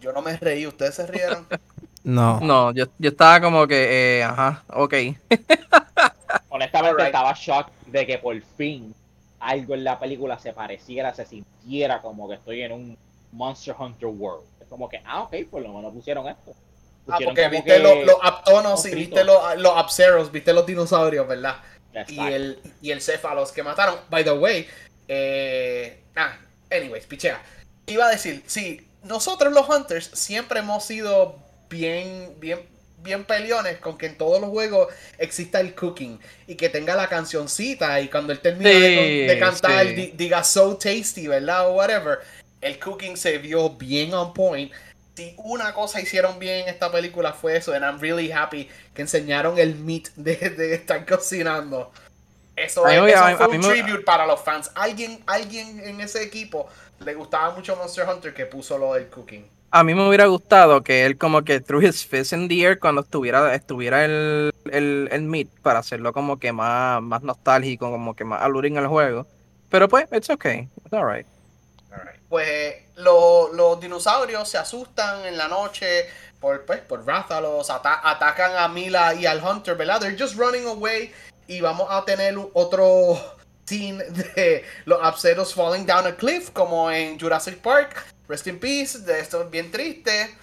[0.00, 1.46] Yo no me reí, ustedes se rieron.
[2.04, 2.38] No.
[2.40, 4.92] No, yo, yo estaba como que, eh, ajá, ok.
[6.50, 8.94] Honestamente estaba shock de que por fin
[9.40, 12.98] algo en la película se pareciera, se sintiera como que estoy en un
[13.32, 14.44] Monster Hunter World.
[14.60, 16.54] Es como que, ah, ok, por lo menos pusieron esto.
[17.08, 21.56] Ah, porque viste los, los Aptonos y viste los, los Apceros, viste los dinosaurios, ¿verdad?
[22.08, 23.96] y el, y el Céfalos que mataron.
[24.10, 24.66] By the way,
[25.08, 26.36] eh, ah,
[26.70, 27.40] anyways, pichea.
[27.86, 31.36] Iba a decir, sí, nosotros los Hunters siempre hemos sido
[31.68, 32.60] bien, bien,
[32.98, 34.88] bien peleones con que en todos los juegos
[35.18, 39.38] exista el cooking y que tenga la cancioncita y cuando él termine de, Sí, de
[39.38, 39.94] cantar sí.
[39.94, 41.68] di- diga so tasty, ¿verdad?
[41.68, 42.20] O whatever.
[42.62, 44.72] El cooking se vio bien on point.
[45.16, 49.02] Si una cosa hicieron bien en esta película fue eso, and I'm really happy que
[49.02, 51.92] enseñaron el meat de, de estar cocinando.
[52.56, 54.70] Eso, es, eso a fue a un me- tribute para los fans.
[54.74, 56.68] Alguien, alguien en ese equipo
[57.00, 59.44] le gustaba mucho Monster Hunter que puso lo del cooking.
[59.70, 62.78] A mí me hubiera gustado que él como que threw his fist in the air
[62.78, 68.14] cuando estuviera, estuviera el, el, el meat para hacerlo como que más, más nostálgico, como
[68.14, 69.26] que más alluring al juego.
[69.70, 70.68] Pero pues, it's okay.
[70.84, 71.26] It's alright.
[72.28, 76.06] Pues lo- los dinosaurios se asustan en la noche
[76.40, 80.00] por, pues, por Rathalos, ata- atacan a Mila y al Hunter, ¿verdad?
[80.00, 81.12] They're just running away
[81.46, 83.18] y vamos a tener otro
[83.66, 88.04] scene de los Apceros falling down a cliff como en Jurassic Park.
[88.28, 90.34] Rest in peace, de esto es bien triste.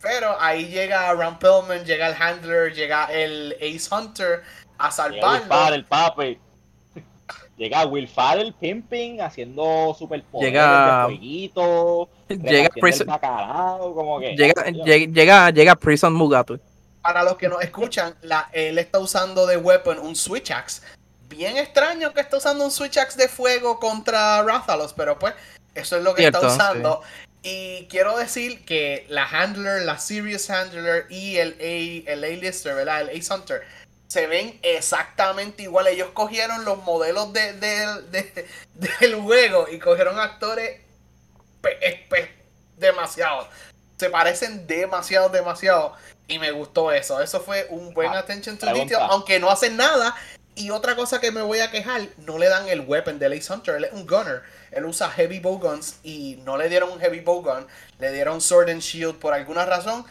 [0.00, 4.42] Pero ahí llega Ron Pillman, llega el Handler, llega el Ace Hunter
[4.78, 5.46] a salvarlo.
[5.46, 6.40] Farrell, papi.
[7.60, 14.34] Llega Will Farrell pimping haciendo superpoderes Llega- de fueguito, Llega, Prison, bacalao, como que...
[14.34, 16.58] llega, llega, llega, llega Prison Mugatu.
[17.02, 20.80] Para los que nos escuchan, la, él está usando de weapon un Switch Axe.
[21.28, 25.34] Bien extraño que está usando un Switch Axe de fuego contra Rathalos, pero pues
[25.74, 27.02] eso es lo que Cierto, está usando.
[27.42, 33.02] Y quiero decir que la Handler, la Serious Handler y el A, el A-Lister, ¿verdad?
[33.02, 33.62] El Ace Hunter,
[34.10, 35.86] se ven exactamente igual.
[35.86, 38.46] Ellos cogieron los modelos de, de- de-
[39.00, 40.80] del juego y cogieron actores
[41.60, 42.34] pe- pe-
[42.76, 43.46] demasiado.
[43.98, 45.94] Se parecen demasiado, demasiado.
[46.26, 47.20] Y me gustó eso.
[47.20, 49.06] Eso fue un buen Ah, attention to detail.
[49.10, 50.16] Aunque no hacen nada.
[50.56, 53.52] Y otra cosa que me voy a quejar, no le dan el weapon del Ace
[53.52, 53.76] Hunter.
[53.76, 54.42] Él es un gunner.
[54.72, 57.64] Él usa heavy bow guns y no le dieron un heavy bow gun.
[58.00, 60.04] Le dieron sword and shield por alguna razón.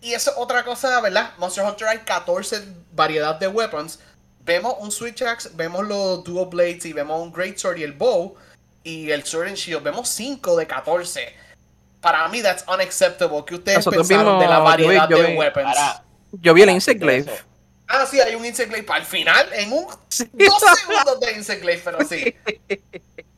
[0.00, 1.32] Y eso es otra cosa, ¿verdad?
[1.38, 3.98] Monster Hunter hay 14 variedad de weapons.
[4.44, 7.92] Vemos un Switch Axe, vemos los Dual Blades y vemos un Great Sword y el
[7.92, 8.34] Bow.
[8.84, 9.82] Y el Sword and Shield.
[9.82, 11.34] Vemos 5 de 14.
[12.00, 13.44] Para mí, that's unacceptable.
[13.44, 15.64] ¿Qué ustedes Nosotros pensaron de la vimos- yo vi- variedad yo de vi- weapons?
[15.74, 17.32] Para, Yo vi el Insect de Glaive.
[17.88, 19.46] Ah, sí, hay un Insect Glaive para el final.
[19.52, 22.34] En un dos segundos de Insect Glaive, pero sí.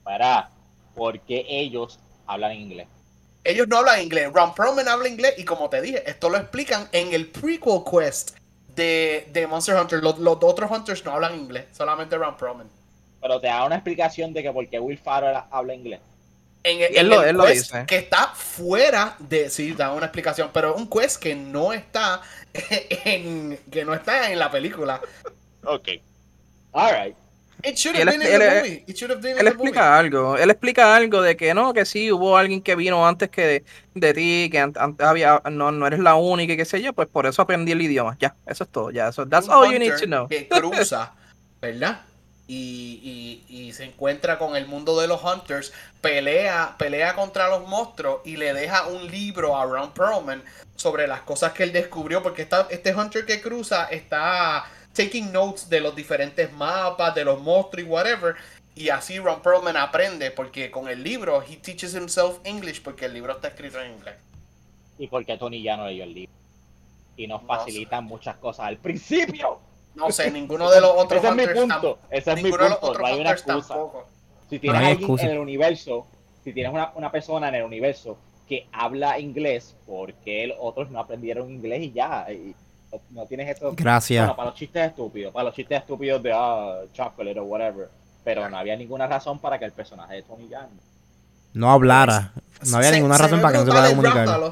[0.03, 0.51] Para,
[0.95, 2.87] porque ellos hablan inglés.
[3.45, 4.31] Ellos no hablan inglés.
[4.33, 5.35] Ron Perlman habla inglés.
[5.39, 8.37] Y como te dije, esto lo explican en el prequel quest
[8.75, 10.03] de, de Monster Hunter.
[10.03, 11.65] Los, los otros Hunters no hablan inglés.
[11.73, 12.69] Solamente Ron Perlman.
[13.21, 16.01] Pero te da una explicación de que por qué Will Farrell habla inglés.
[16.63, 17.85] En el, Él en lo- el él lo quest dice.
[17.87, 19.49] que está fuera de.
[19.49, 20.51] Sí, da una explicación.
[20.53, 22.21] Pero un quest que no está
[23.05, 23.59] en.
[23.71, 25.01] Que no está en la película.
[25.65, 25.89] Ok.
[26.73, 27.17] Alright.
[27.65, 28.85] It should have él been in the movie.
[28.87, 29.69] It should have been in Él the movie.
[29.71, 33.29] explica algo, él explica algo de que no, que sí, hubo alguien que vino antes
[33.31, 36.65] que de, de ti, que an- antes había, no, no eres la única y qué
[36.65, 38.17] sé yo, pues por eso aprendí el idioma.
[38.21, 40.29] Ya, eso es todo, ya, eso, that's un all you need to know.
[40.29, 41.13] Que cruza,
[41.61, 42.03] ¿verdad?
[42.47, 47.69] Y, y- y se encuentra con el mundo de los hunters, pelea, pelea contra los
[47.69, 50.43] monstruos y le deja un libro a Ron Perlman
[50.75, 55.69] sobre las cosas que él descubrió, porque esta- este hunter que cruza está taking notes
[55.69, 58.35] de los diferentes mapas, de los monstruos y whatever.
[58.75, 63.15] Y así Ron Perlman aprende, porque con el libro, he teaches himself English, porque el
[63.15, 64.15] libro está escrito en inglés.
[64.99, 66.33] Y porque Tony ya no leyó el libro.
[67.17, 69.59] Y nos No facilitan muchas cosas al principio.
[69.95, 71.99] No sé, ninguno de los otros Ese es mi punto.
[72.11, 72.95] Ese es mi punto.
[72.99, 73.69] No hay una excusa.
[73.69, 74.07] tampoco.
[74.49, 75.25] Si tienes No alguien excusa.
[75.27, 76.07] en el universo,
[76.45, 78.17] si tienes una, una persona en el universo
[78.49, 82.27] que habla inglés, porque los otros no aprendieron inglés y ya?
[82.31, 82.55] Y
[83.11, 83.73] no, tienes esto.
[83.77, 84.23] Gracias.
[84.25, 87.89] Bueno, para los chistes estúpidos, para los chistes estúpidos de ah, chocolate o whatever.
[88.25, 90.69] Pero no había ninguna razón para que el personaje de Tony Jan
[91.55, 92.33] No hablara.
[92.67, 94.51] No había Se- ninguna se razón para que no se el comunicar.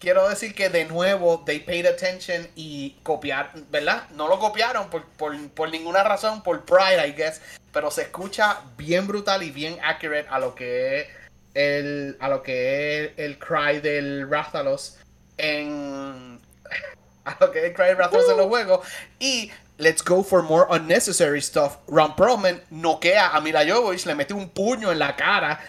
[0.00, 4.02] Quiero decir que de nuevo, they paid attention y copiar, ¿verdad?
[4.16, 7.40] No lo copiaron por, por, por ninguna razón, por pride, I guess.
[7.72, 11.06] Pero se escucha bien brutal y bien accurate a lo que es
[11.54, 14.98] el, a lo que es el cry del Rathalos
[15.38, 16.38] en
[17.24, 18.86] a lo que es Rathalos en los juegos.
[19.18, 21.78] Y let's go for more unnecessary stuff.
[21.88, 25.60] Ron Perlman noquea a Mila Jovovich, le mete un puño en la cara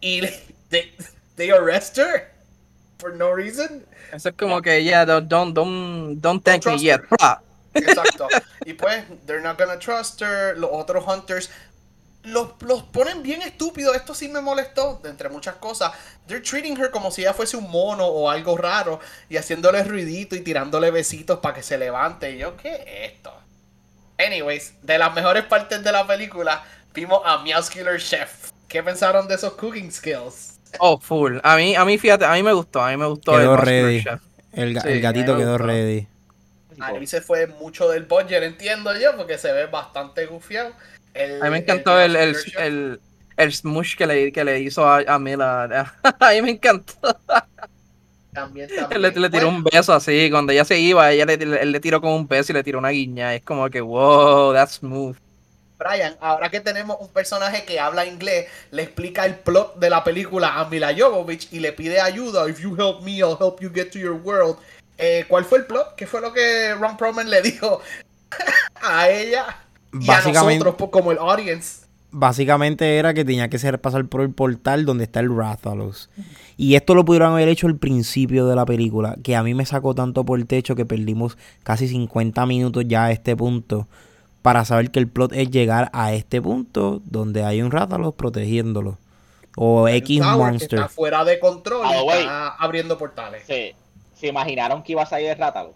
[0.00, 0.92] y le- they,
[1.36, 2.30] they arrest her
[2.98, 3.84] for no reason.
[4.12, 7.00] Eso es como que, yeah, don't, don't, don't, don't thank me trust yet.
[7.20, 7.38] her.
[7.74, 8.28] Exacto.
[8.64, 10.54] Y pues, they're not gonna trust her.
[10.56, 11.50] Los otros hunters
[12.32, 13.96] los, los ponen bien estúpidos.
[13.96, 15.92] Esto sí me molestó, de entre muchas cosas.
[16.26, 20.36] They're treating her como si ella fuese un mono o algo raro y haciéndole ruidito
[20.36, 22.30] y tirándole besitos para que se levante.
[22.32, 23.32] Y yo, ¿qué es esto?
[24.18, 28.50] Anyways, de las mejores partes de la película, vimos a Muscular Chef.
[28.66, 30.58] ¿Qué pensaron de esos cooking skills?
[30.80, 31.38] Oh, full.
[31.42, 33.64] A mí, a mí, fíjate, a mí me gustó, a mí me gustó Quedó Muscular
[33.66, 34.02] ready.
[34.02, 34.20] Chef.
[34.52, 35.66] El, ga- Sí, el gatito quedó gustó.
[35.66, 36.08] ready.
[36.80, 40.72] A mí se fue mucho del budget, entiendo yo, porque se ve bastante gufiado.
[41.18, 43.00] El- A mí me encantó el, el, el,
[43.36, 45.94] el smush que le, que le hizo a, a Mila.
[46.20, 46.94] A mí me encantó.
[48.32, 49.02] También, Él también.
[49.02, 51.80] le, le tiró Bueno, un beso así, cuando ella se iba, ella le, él le
[51.80, 53.34] tiró con un beso y le tiró una guiña.
[53.34, 55.16] Es como que, wow, that's smooth.
[55.78, 60.02] Brian, ahora que tenemos un personaje que habla inglés, le explica el plot de la
[60.02, 62.48] película a Mila Jovovich y le pide ayuda.
[62.48, 64.56] If you help me, I'll help you get to your world.
[64.98, 65.94] Eh, ¿Cuál fue el plot?
[65.94, 67.80] ¿Qué fue lo que Ron Perlman le dijo
[68.82, 69.46] a ella
[69.92, 71.86] y a Básicamente, nosotros po- como el audience?
[72.10, 76.08] básicamente era que tenía que ser pasar por el portal donde está el Rathalos.
[76.56, 79.66] Y esto lo pudieron haber hecho al principio de la película, que a mí me
[79.66, 83.86] sacó tanto por el techo que perdimos casi 50 minutos ya a este punto
[84.42, 88.96] para saber que el plot es llegar a este punto donde hay un Rathalos protegiéndolo.
[89.56, 90.78] O X Monster.
[90.78, 93.42] está fuera de control Ah, y está abriendo portales.
[93.46, 93.74] Se,
[94.14, 95.74] se imaginaron que iba a salir el Rátalo.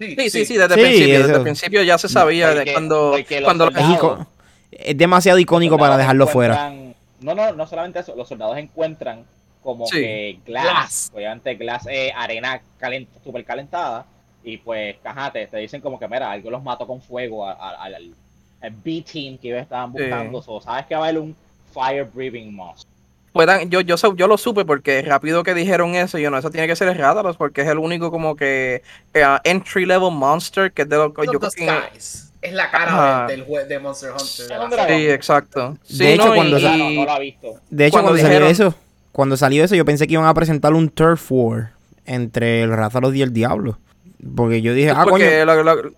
[0.00, 1.18] Sí, sí, sí, desde Sí, el principio.
[1.18, 4.26] Desde el principio ya se sabía de cuando, los cuando Es, soldados- ico-
[4.72, 6.72] es demasiado icónico para dejarlo fuera.
[7.20, 8.16] No, no, no solamente eso.
[8.16, 9.24] Los soldados encuentran
[9.62, 9.96] como Sí.
[10.00, 14.06] que glass, obviamente glass es arena calent, super calentada.
[14.42, 17.82] Y pues, cajate, te dicen como que, mira, algo los mató con fuego a- a-
[17.82, 18.14] al, al-
[18.62, 19.98] al B-Team que ellos estaban Sí.
[20.00, 20.40] buscando.
[20.40, 21.36] So, sabes que va a haber un
[21.74, 22.90] Fire Breathing Monster.
[23.32, 26.76] Puedan, yo, yo, lo supe porque rápido que dijeron eso, yo no, eso tiene que
[26.76, 28.82] ser el Rátalos porque es el único como que
[29.14, 31.70] eh, entry level monster que es de lo que yo creo que-.
[32.42, 32.86] Es la cara
[33.20, 33.26] Ajá.
[33.26, 34.46] del, del jue- de Monster Hunter.
[34.46, 34.94] de la ¿Dónde serie.
[34.94, 35.76] la- Sí, exacto.
[35.84, 36.62] Sí, De hecho, no, cuando y-
[36.96, 37.60] no, no visto.
[37.68, 38.74] De hecho, Cuando cuando, salió eso,
[39.12, 41.72] cuando salió eso, yo pensé que iban a presentar un turf war
[42.06, 43.78] entre el Rathalos y el Diablo.
[44.34, 45.92] Porque yo dije, ah, coño, porque lo- lo-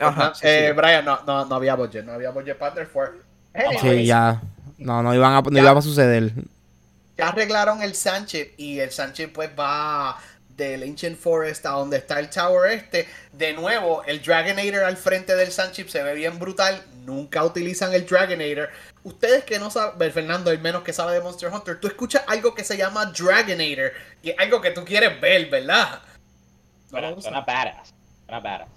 [0.00, 0.32] Ajá.
[0.34, 0.72] Sí, eh, sí.
[0.76, 3.12] Brian, no, no, no había budget, no había budget para Force.
[3.80, 4.40] sí, ya.
[4.78, 5.60] No, no iban a, no Ya.
[5.70, 6.32] iba a suceder.
[7.16, 10.18] Ya arreglaron el Sánchez y el Sánchez pues va
[10.56, 13.08] del Ancient Forest a donde está el Tower este.
[13.32, 16.82] De nuevo, el Dragonator al frente del Sánchez se ve bien brutal.
[17.04, 18.70] Nunca utilizan el Dragonator.
[19.02, 22.54] Ustedes que no saben, Fernando, el menos que sabe de Monster Hunter, tú escuchas algo
[22.54, 23.92] que se llama Dragonator
[24.22, 26.00] y es algo que tú quieres ver, ¿verdad?
[26.90, 27.92] No Suena, badass.
[28.24, 28.68] Suena badass.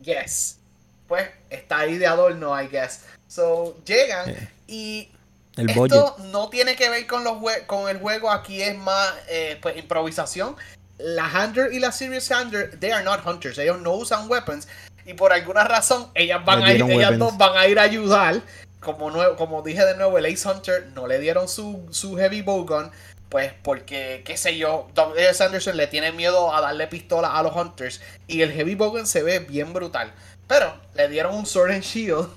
[0.00, 0.58] Yes.
[1.06, 3.04] Pues está ahí de adorno, I guess.
[3.28, 4.34] So, llegan
[4.66, 5.10] y
[5.56, 5.92] El budget.
[5.98, 7.36] esto no tiene que ver con, los
[7.66, 10.56] con el juego, aquí es más eh, pues, improvisación.
[10.98, 14.66] La Hunter y la Serious Hunter, they are not hunters, ellos no usan weapons
[15.04, 18.40] y por alguna razón ellas van a ir, ellas dos van a ir a ayudar.
[18.80, 22.42] Como, nue- como dije de nuevo, el Ace Hunter no le dieron su, su heavy
[22.42, 22.90] bowgun,
[23.28, 25.28] pues porque, qué sé yo, W.
[25.28, 25.42] S.
[25.42, 29.22] Anderson le tiene miedo a darle pistola a los Hunters y el heavy bowgun se
[29.22, 30.12] ve bien brutal.
[30.46, 32.28] Pero le dieron un sword and shield.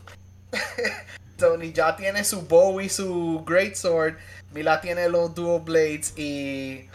[1.39, 4.15] Tony ya tiene su bow y su great sword.
[4.53, 6.85] Mila tiene los dual blades y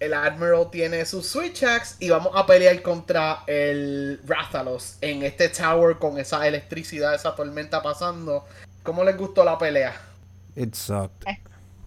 [0.00, 5.48] el Admiral tiene sus switch axe y vamos a pelear contra el Rathalos en este
[5.48, 8.44] tower con esa electricidad, esa tormenta pasando.
[8.82, 10.00] ¿Cómo les gustó la pelea?
[10.56, 11.26] It sucked.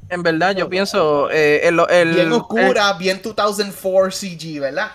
[0.09, 1.30] En verdad, yo pienso.
[1.32, 4.91] eh, el, el- Bien el- oscura, bien 2004 CG, ¿verdad?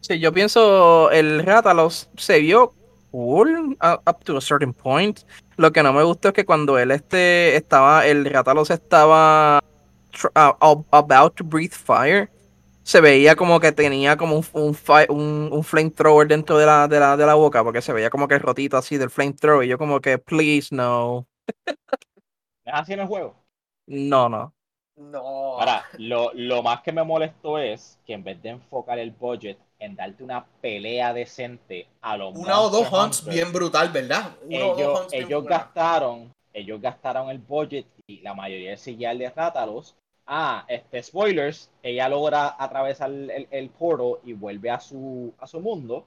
[0.00, 1.10] sí, yo pienso.
[1.10, 2.74] El Rátalos se vio
[3.10, 5.20] cool uh, up to a certain point.
[5.58, 8.06] Lo que no me gustó es que cuando él este estaba.
[8.06, 9.58] El Rátalos estaba.
[10.34, 12.30] uh, about to breathe fire.
[12.84, 14.76] Se veía como que tenía como un, un,
[15.10, 18.26] un, un flamethrower dentro de la, de, la, de la boca, porque se veía como
[18.26, 19.66] que el rotito así del flamethrower.
[19.66, 21.26] Y yo, como que, please, no.
[21.66, 23.34] ¿Es así en el juego?
[23.86, 24.54] No, no.
[24.96, 25.18] No.
[25.18, 29.58] Ahora, lo, lo más que me molestó es que en vez de enfocar el budget
[29.78, 34.32] en darte una pelea decente a los Una o dos hunts bien brutal, ¿verdad?
[34.42, 35.58] Uno o dos ellos, hunts ellos brutal.
[35.58, 39.94] gastaron, ellos gastaron el budget y la mayoría del CGI de Rátalos.
[40.26, 45.46] Ah, este spoilers, ella logra atravesar el, el, el portal y vuelve a su, a
[45.46, 46.04] su mundo.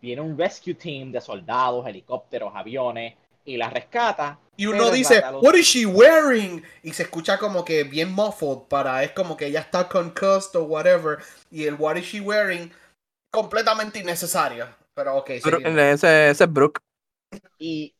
[0.00, 3.14] Viene un rescue team de soldados, helicópteros, aviones
[3.46, 4.38] y la rescata.
[4.56, 6.62] Y uno dice, Rátalos- What is she wearing?
[6.82, 10.64] Y se escucha como que bien muffled para, es como que ella está concussed o
[10.64, 11.18] whatever.
[11.50, 12.70] Y el What is she wearing?
[13.34, 14.66] Completamente innecesario.
[14.94, 15.76] Pero ok, seguimos.
[15.76, 16.80] ese, ese es Brooke.
[17.58, 17.94] Y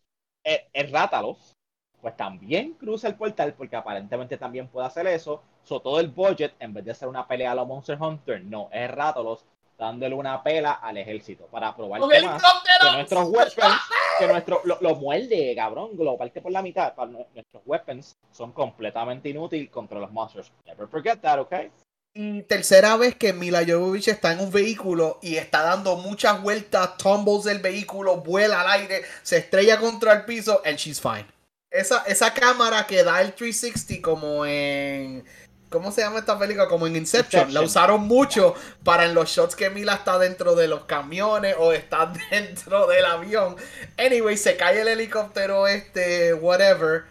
[0.45, 1.53] el, el Rátalos,
[2.01, 5.43] pues también cruza el portal porque aparentemente también puede hacer eso.
[5.64, 8.68] So, todo el budget, en vez de hacer una pelea a los Monster Hunter, no,
[8.70, 9.45] es Rátalos
[9.76, 12.41] dándole una pela al ejército para probar ¡Con que más
[12.80, 13.80] que nuestros weapons,
[14.18, 16.95] que nuestro, lo, lo muerde, cabrón, lo parte por la mitad.
[16.95, 20.53] Para nu- nuestros weapons son completamente inútiles contra los monsters.
[20.66, 21.70] Never forget that, okay?
[22.17, 26.97] Y tercera vez que Mila Jovovich está en un vehículo y está dando muchas vueltas,
[26.97, 31.27] tumbles del vehículo, vuela al aire, se estrella contra el piso, and she's fine.
[31.73, 35.25] Esa, esa cámara que da el 360 como en...
[35.71, 36.69] ¿Cómo se llama esta película?
[36.69, 37.53] Como en Inception.
[37.53, 38.55] La usaron mucho
[38.85, 43.05] para en los shots que Mila está dentro de los camiones o está dentro del
[43.07, 43.57] avión.
[43.99, 47.07] Anyway, se cae el helicóptero este, whatever.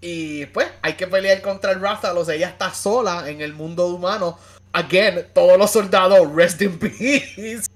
[0.00, 2.28] Y pues hay que pelear contra el Rathalos.
[2.28, 4.38] Ella está sola en el mundo humano.
[4.72, 7.66] Again, todos los soldados, rest in peace.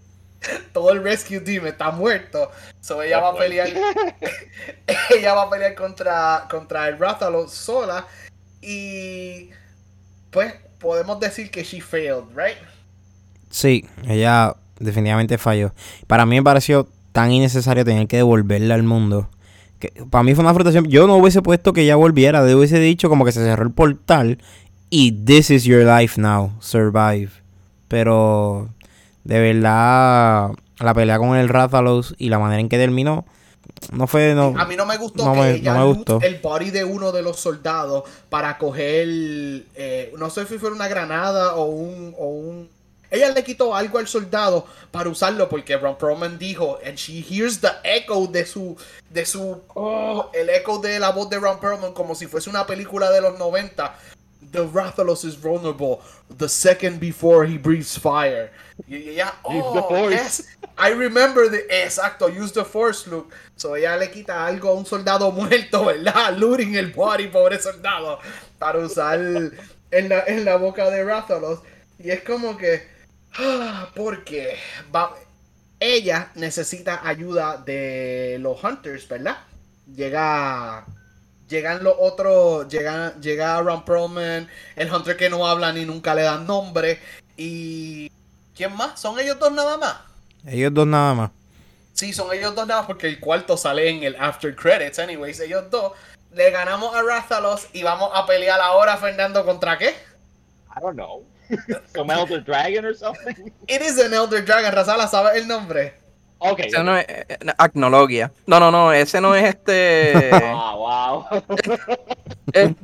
[0.73, 2.51] Todo el rescue team está muerto.
[2.81, 3.69] So ella va a pelear.
[5.17, 8.07] ella va a pelear contra, contra el Rathalos sola.
[8.61, 9.51] Y
[10.31, 12.57] pues podemos decir que she failed, right?
[13.51, 15.73] Sí, ella definitivamente falló.
[16.07, 19.29] Para mí me pareció tan innecesario tener que devolverla al mundo.
[19.91, 20.85] Que para mí fue una frustración.
[20.87, 22.41] Yo no hubiese puesto que ella volviera.
[22.45, 24.39] Hubiese dicho como que se cerró el portal.
[24.91, 26.53] Y this is your life now.
[26.61, 27.31] Survive.
[27.89, 28.69] Pero
[29.25, 33.25] de verdad, la pelea con el Rathalos y la manera en que terminó.
[33.93, 34.35] No fue.
[34.35, 36.21] No, A mí no me gustó no que me- ella no me gustó.
[36.23, 39.09] el body de uno de los soldados para coger,
[39.75, 42.69] eh, no sé si fue una granada o un, o un...
[43.13, 47.61] Ella le quitó algo al soldado para usarlo porque Ron Perlman dijo, and she hears
[47.61, 48.75] the echo de su,
[49.11, 52.67] de su, oh, el eco de la voz de Ron Perlman como si fuese una
[52.67, 53.95] película de los 90.
[54.51, 56.03] The Rathalos is vulnerable.
[56.31, 58.51] The second before he breathes fire.
[58.89, 60.47] Y ella, oh, force." yes,
[60.79, 63.33] I remember the exacto, use the force, Luke.
[63.57, 66.37] So ella le quita algo a un soldado muerto, ¿verdad?
[66.37, 68.19] Looting el body, pobre soldado,
[68.59, 71.61] para usar en la, en la boca de Rathalos.
[71.99, 72.92] Y es como que,
[73.95, 74.57] porque
[74.95, 75.15] va,
[75.81, 79.39] ella necesita ayuda de los Hunters, ¿verdad?
[79.95, 80.87] Llega,
[81.49, 86.23] llegan los otros, llega, llega Ron Perlman, el Hunter que no habla ni nunca le
[86.23, 87.01] dan nombre.
[87.37, 88.11] Y,
[88.55, 89.01] ¿quién más?
[89.01, 89.97] ¿Son ellos dos nada más?
[90.47, 91.31] ellos dos nada más.
[91.93, 94.99] Sí, son ellos dos nada más porque el cuarto sale en el after credits.
[94.99, 95.93] Anyways, ellos dos.
[96.33, 99.91] Le ganamos a Rathalos y vamos a pelear ahora, Fernando, ¿contra qué?
[99.91, 101.32] I don't know.
[101.95, 103.53] Some Elder Dragon or something.
[103.69, 105.95] It is an Elder Dragon, Razala, ¿sabes el nombre?
[106.45, 106.67] Okay.
[106.67, 108.33] Ese no es eh, eh, Agnologia.
[108.47, 110.31] No, no, no, ese no es este.
[110.33, 111.25] Ah, wow.
[112.53, 112.75] eh,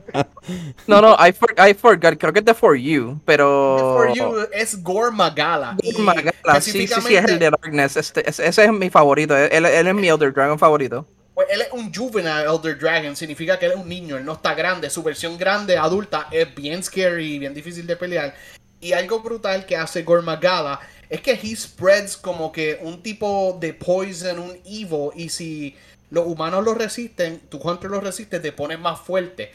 [0.86, 3.96] no, no, I, for- I forgot, creo que es de For You, pero.
[3.96, 5.76] For You es Gore Magala.
[5.82, 7.96] Y Oh Magala, sí, sí, sí, es el de Darkness.
[7.96, 9.36] Este, ese, ese es mi favorito.
[9.36, 11.04] Él, él es mi Elder Dragon favorito.
[11.38, 14.32] Pues, él es un juvenile Elder Dragon, significa que él es un niño, él no
[14.32, 14.90] está grande.
[14.90, 18.34] Su versión grande, adulta, es bien scary y bien difícil de pelear.
[18.80, 23.56] Y algo brutal que hace Gore Magala es que he spreads como que un tipo
[23.60, 25.76] de poison, un evil, y si
[26.10, 29.52] los humanos lo resisten, tu hunter lo resiste, te pones más fuerte.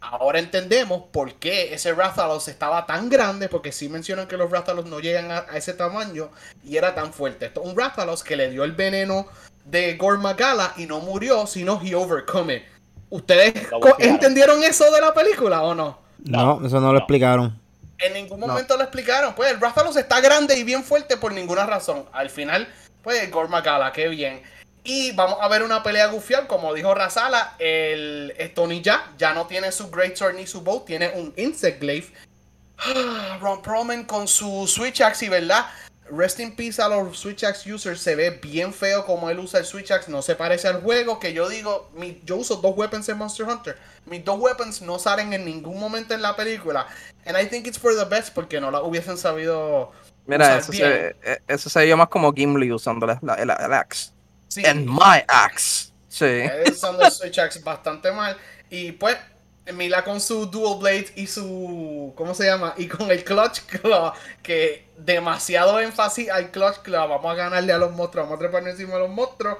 [0.00, 4.86] Ahora entendemos por qué ese Rathalos estaba tan grande, porque sí mencionan que los Rathalos
[4.86, 6.30] no llegan a, a ese tamaño
[6.62, 7.46] y era tan fuerte.
[7.46, 9.26] Esto es un Rathalos que le dio el veneno
[9.64, 12.62] de Gore Magala y no murió, sino he overcome it.
[13.10, 13.54] ¿Ustedes
[13.98, 15.98] entendieron eso de la película o no?
[16.24, 17.58] No, No, eso no lo explicaron.
[17.98, 18.48] En ningún No.
[18.48, 19.34] momento lo explicaron.
[19.34, 22.06] Pues el Rathalos está grande y bien fuerte por ninguna razón.
[22.12, 22.66] Al final,
[23.02, 24.42] pues Gore Magala, qué bien.
[24.82, 29.32] Y vamos a ver una pelea gufial, como dijo Razala, el el Tony ya ya
[29.32, 32.08] no tiene su Great Sword ni su bow, tiene un Insect Glaive.
[32.78, 35.66] Ah, Ron Perlman con su Switch Axe, y verdad,
[36.10, 39.60] rest in peace a los Switch Axe users, se ve bien feo como él usa
[39.60, 42.76] el Switch Axe, no se parece al juego, que yo digo, mi- yo uso dos
[42.76, 43.76] weapons en Monster Hunter,
[44.06, 46.86] mis dos weapons no salen en ningún momento en la película,
[47.26, 49.92] and I think it's for the best, porque no la hubiesen sabido
[50.26, 51.16] Mira, eso bien.
[51.22, 54.10] se, eso se vio más como Gimli usando la, la- el, el axe.
[54.48, 54.64] Sí.
[54.64, 55.90] And my axe.
[56.08, 56.24] Sí.
[56.26, 58.36] Él usando el Switch Axe bastante mal.
[58.70, 59.16] Y pues,
[59.72, 62.12] Mila con su Dual Blade y su.
[62.16, 62.72] ¿Cómo se llama?
[62.76, 64.12] Y con el Clutch Claw.
[64.42, 67.08] Que demasiado énfasis al Clutch Claw.
[67.08, 68.26] Vamos a ganarle a los monstruos.
[68.26, 69.58] Vamos a trepar encima de los monstruos.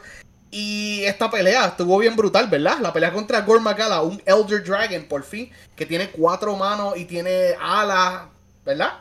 [0.50, 2.78] Y esta pelea estuvo bien brutal, ¿verdad?
[2.80, 5.50] La pelea contra Gore Magala, un Elder Dragon, por fin.
[5.74, 8.22] Que tiene cuatro manos y tiene alas,
[8.64, 8.92] ¿verdad?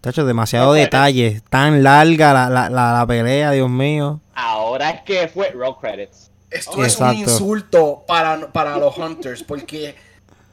[0.00, 1.42] Tacho, demasiado detalle.
[1.50, 4.20] Tan larga la, la, la, la pelea, Dios mío.
[4.34, 6.30] Ahora es que fue roll credits.
[6.50, 9.94] Esto es un insulto para, para los Hunters, porque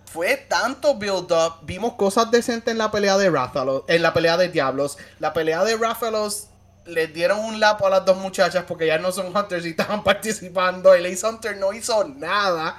[0.07, 1.59] fue tanto build-up.
[1.63, 4.97] Vimos cosas decentes en la pelea de Rathalos, en la pelea de Diablos.
[5.19, 6.47] La pelea de Rathalos
[6.85, 10.03] les dieron un lapo a las dos muchachas porque ya no son hunters y estaban
[10.05, 10.93] participando.
[10.93, 12.77] El Ace Hunter no hizo nada.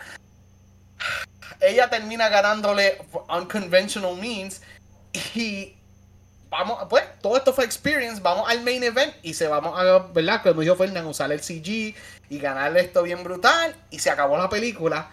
[1.60, 2.98] Ella termina ganándole
[3.28, 4.62] unconventional means
[5.34, 5.76] y
[6.48, 10.42] vamos, pues todo esto fue experience, vamos al main event y se vamos a, ¿verdad?
[10.42, 11.94] Como dijo Fernan, usar el CG
[12.30, 15.10] y ganarle esto bien brutal y se acabó la película.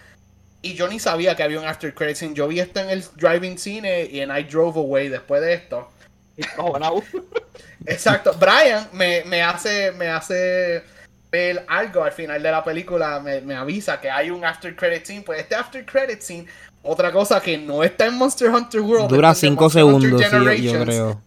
[0.66, 2.34] Y yo ni sabía que había un after credit scene.
[2.34, 5.92] Yo vi esto en el driving cine y en I drove away después de esto.
[7.86, 8.34] Exacto.
[8.40, 10.84] Brian me, me hace me hace
[11.32, 15.06] ver algo al final de la película, me, me avisa que hay un after credit
[15.06, 15.22] scene.
[15.22, 16.48] Pues este after credit scene,
[16.82, 19.10] otra cosa que no está en Monster Hunter World.
[19.10, 21.22] Dura está en 5 Monster Hunter segundos, sí, yo- creo.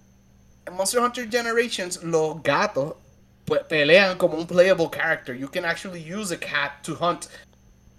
[0.67, 2.95] En Monster Hunter Generations, los gatos
[3.45, 5.37] pues, pelean como un playable character.
[5.37, 7.27] You can actually use a cat to hunt.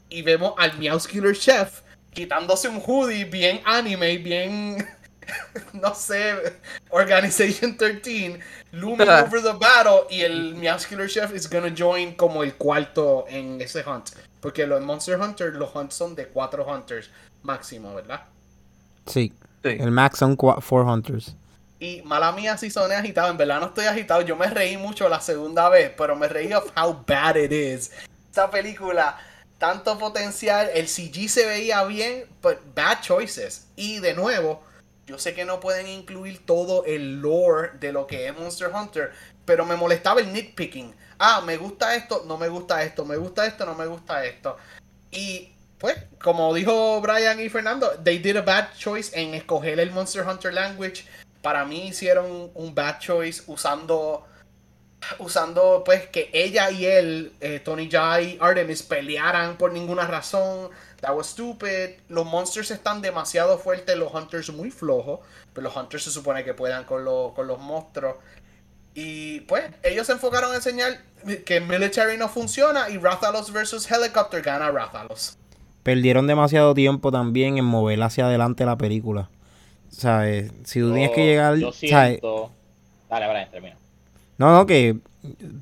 [0.10, 1.82] Y vemos al Meowscular Chef
[2.12, 4.88] quitándose un hoodie bien anime, bien.
[5.74, 6.36] no sé,
[6.90, 8.40] Organization 13,
[8.72, 10.08] looming over the battle.
[10.10, 14.10] Y el Meowscular Chef is gonna join como el cuarto en ese hunt.
[14.42, 17.10] Porque los Monster Hunter, los hunts son de cuatro hunters
[17.44, 18.22] máximo, ¿verdad?
[19.06, 19.34] Sí.
[19.64, 19.78] Sí.
[19.80, 21.36] El max son 4 hunters.
[21.80, 24.22] Y mala mía si soné agitado, en verdad no estoy agitado.
[24.22, 27.92] Yo me reí mucho la segunda vez, pero me reí of how bad it is.
[28.30, 29.18] Esta película,
[29.60, 33.68] tanto potencial, el CG se veía bien, but bad choices.
[33.76, 34.64] Y de nuevo,
[35.06, 39.12] yo sé que no pueden incluir todo el lore de lo que es Monster Hunter,
[39.46, 40.96] pero me molestaba el nitpicking.
[41.20, 44.56] Ah, me gusta esto, no me gusta esto, me gusta esto, no me gusta esto.
[45.12, 49.92] Y pues, como dijo Brian y Fernando, they did a bad choice en escoger el
[49.92, 51.06] Monster Hunter language.
[51.42, 54.26] Para mí hicieron un bad choice usando
[55.20, 60.70] usando pues que ella y él, eh, Tony Jaa y Artemis pelearan por ninguna razón.
[61.02, 61.92] That was stupid.
[62.10, 65.20] Los monsters están demasiado fuertes, los hunters muy flojos.
[65.54, 68.16] Pero los hunters se supone que puedan con, los- con los monstruos.
[68.94, 71.00] Y pues ellos se enfocaron a enseñar
[71.46, 75.38] que military no funciona y Rathalos versus Helicopter gana Rathalos.
[75.84, 79.30] Perdieron demasiado tiempo también en mover hacia adelante la película.
[79.90, 80.52] ¿Sabes?
[80.66, 81.56] Si tú tienes que llegar.
[81.56, 81.80] Yo ¿sabes?
[82.20, 82.52] siento.
[83.10, 83.78] Dale, Brian, termina.
[84.40, 84.98] No, no, que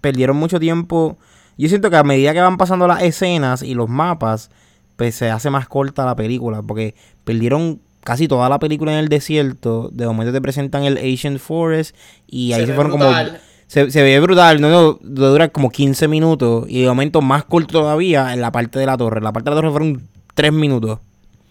[0.01, 1.17] perdieron mucho tiempo.
[1.57, 4.51] Yo siento que a medida que van pasando las escenas y los mapas,
[4.95, 6.61] pues se hace más corta la película.
[6.61, 9.89] Porque perdieron casi toda la película en el desierto.
[9.91, 11.95] De momento te presentan el Ancient Forest.
[12.27, 13.27] Y ahí se, fueron brutal.
[13.27, 13.39] como.
[13.65, 16.65] Se, se ve brutal, no, no, dura como 15 minutos.
[16.69, 19.19] Y de momento más corto todavía en la parte de la torre.
[19.21, 20.99] La parte de la torre fueron 3 minutos.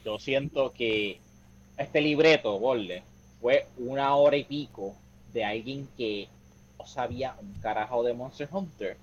[0.04, 1.18] Yo siento que
[1.76, 3.02] este libreto, Borde,
[3.40, 4.94] fue una hora y pico
[5.34, 6.28] de alguien que
[6.86, 8.96] no sabía un carajo de Monster Hunter.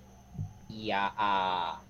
[0.69, 1.81] Y a, a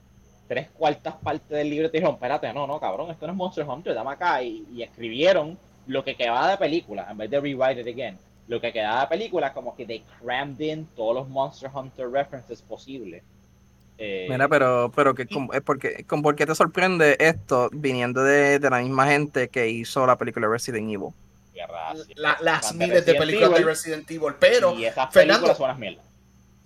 [0.48, 3.94] tres cuartas partes del libreto dijeron, espérate, no, no, cabrón, esto no es Monster Hunter,
[3.94, 4.42] dame acá.
[4.42, 8.18] Y, y escribieron lo que quedaba de película, en vez de rewrite it again.
[8.48, 12.62] Lo que quedaba de película, como que they crammed in todos los Monster Hunter references
[12.62, 13.24] posibles.
[13.98, 18.24] Eh, Mira, pero, pero que, con- es porque, con, ¿por qué te sorprende esto viniendo
[18.24, 21.14] de, de la misma gente que hizo la película Resident Evil?
[22.16, 24.34] La- las de miles de películas de Evil, Resident Evil.
[24.40, 26.06] Pero y esas Fernando- son mierdas.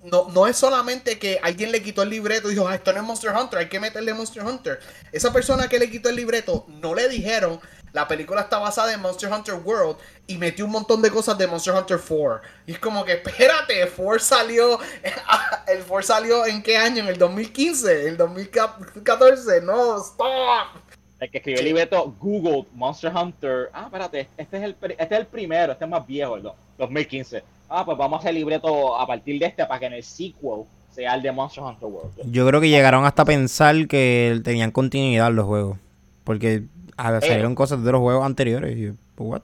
[0.03, 2.99] no, no es solamente que alguien le quitó el libreto y dijo, ah, esto no
[2.99, 4.79] es Monster Hunter, hay que meterle Monster Hunter.
[5.11, 7.59] Esa persona que le quitó el libreto no le dijeron,
[7.93, 11.47] la película está basada en Monster Hunter World y metió un montón de cosas de
[11.47, 12.41] Monster Hunter 4.
[12.67, 14.79] Y es como que, espérate, 4 salió,
[15.67, 17.01] el 4 salió en qué año?
[17.03, 20.86] En el 2015, el 2014, no, stop.
[21.19, 23.69] El que escribió el libreto Google Monster Hunter.
[23.73, 26.55] Ah, espérate, este es el, este es el primero, este es más viejo, el do-
[26.77, 27.43] 2015.
[27.69, 30.03] Ah, pues vamos a hacer el libreto a partir de este para que en el
[30.03, 32.31] sequel sea el de Monster Hunter World.
[32.31, 35.77] Yo creo que llegaron hasta pensar que tenían continuidad los juegos.
[36.23, 36.63] Porque
[36.97, 38.77] ah, salieron cosas de los juegos anteriores.
[38.77, 39.41] Y yo, ¿what?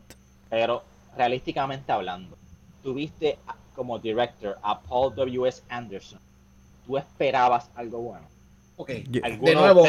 [0.49, 0.83] Pero
[1.17, 2.37] realísticamente hablando,
[2.83, 3.37] tuviste
[3.75, 5.63] como director a Paul W.S.
[5.69, 6.19] Anderson.
[6.85, 8.25] ¿Tú esperabas algo bueno?
[8.77, 9.85] Ok, Yo- ¿Alguno de nuevo,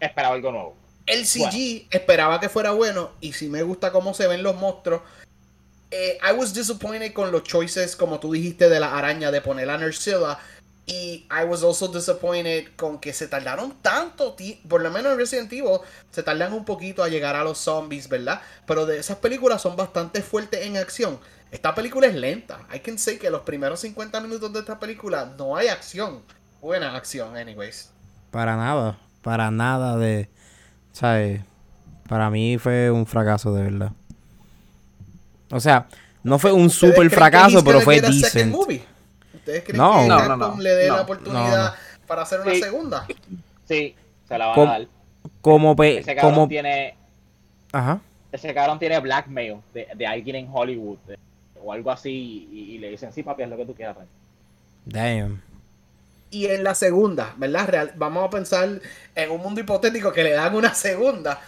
[0.00, 0.74] esperaba algo nuevo?
[1.08, 5.02] El CG esperaba que fuera bueno y si me gusta cómo se ven los monstruos.
[5.90, 9.70] Eh, I was disappointed con los choices, como tú dijiste, de la araña, de poner
[9.70, 10.38] a Nersilla.
[10.84, 14.34] Y I was also disappointed con que se tardaron tanto,
[14.68, 15.80] por lo menos en Resident Evil,
[16.10, 18.40] se tardan un poquito a llegar a los zombies, ¿verdad?
[18.66, 21.20] Pero de esas películas son bastante fuertes en acción.
[21.50, 22.66] Esta película es lenta.
[22.74, 26.22] I can say que los primeros 50 minutos de esta película no hay acción.
[26.60, 27.90] Buena acción, anyways.
[28.30, 28.98] Para nada.
[29.22, 30.28] Para nada de.
[30.98, 31.40] ¿Sabes?
[32.08, 33.92] Para mí fue un fracaso, de verdad.
[35.52, 35.86] O sea,
[36.24, 38.50] no fue un ¿Ustedes super fracaso, pero fue decent.
[38.52, 38.82] movie?
[39.32, 39.92] ¿Ustedes creen No.
[40.02, 42.60] que No, Capcom no, no, le dé no, la oportunidad no, para hacer una Sí.
[42.62, 43.06] segunda?
[43.68, 43.94] Sí,
[44.26, 44.86] se la van Com- a dar.
[45.40, 46.96] Como, pe- Ese cabrón como, tiene
[47.70, 48.00] ajá.
[48.32, 51.18] ese cabrón tiene blackmail de, de alguien en Hollywood de-
[51.62, 53.96] o algo así y, y le dicen, sí papi, es lo que tú quieras.
[53.96, 54.06] Ren".
[54.84, 55.42] Damn.
[56.30, 57.68] Y en la segunda, ¿verdad?
[57.68, 58.80] Real- vamos a pensar
[59.14, 61.40] en un mundo hipotético que le dan una segunda.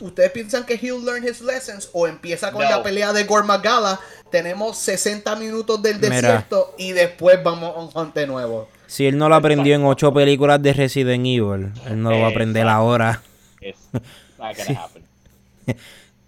[0.00, 2.70] ¿Ustedes piensan que he'll learn his lessons o empieza con No.
[2.70, 3.98] la pelea de Gormagala?
[4.30, 6.14] Tenemos 60 minutos del Mira.
[6.14, 8.68] desierto y después vamos a un hunte nuevo.
[8.86, 12.26] Si él no lo aprendió en ocho películas de Resident Evil, él no lo va
[12.28, 12.80] a aprender Exacto.
[12.80, 13.22] ahora.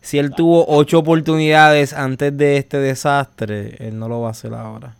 [0.02, 4.54] Si él tuvo ocho oportunidades antes de este desastre, él no lo va a hacer
[4.54, 4.94] ahora.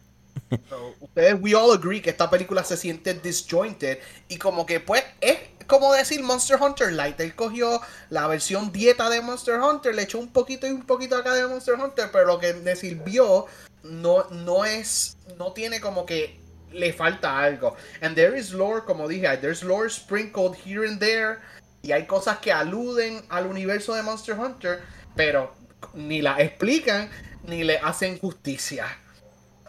[0.68, 3.98] So, ustedes, we all agree que esta película se siente disjointed
[4.28, 7.20] y como que pues es como decir Monster Hunter Light.
[7.20, 11.16] Él cogió la versión dieta de Monster Hunter, le echó un poquito y un poquito
[11.16, 13.46] acá de Monster Hunter, pero lo que le sirvió
[13.82, 16.40] no, no es, no tiene como que
[16.72, 17.76] le falta algo.
[18.00, 21.38] And there is lore, como dije, there's lore sprinkled here and there
[21.82, 24.82] y hay cosas que aluden al universo de Monster Hunter,
[25.16, 25.54] pero
[25.94, 27.10] ni la explican
[27.44, 28.86] ni le hacen justicia.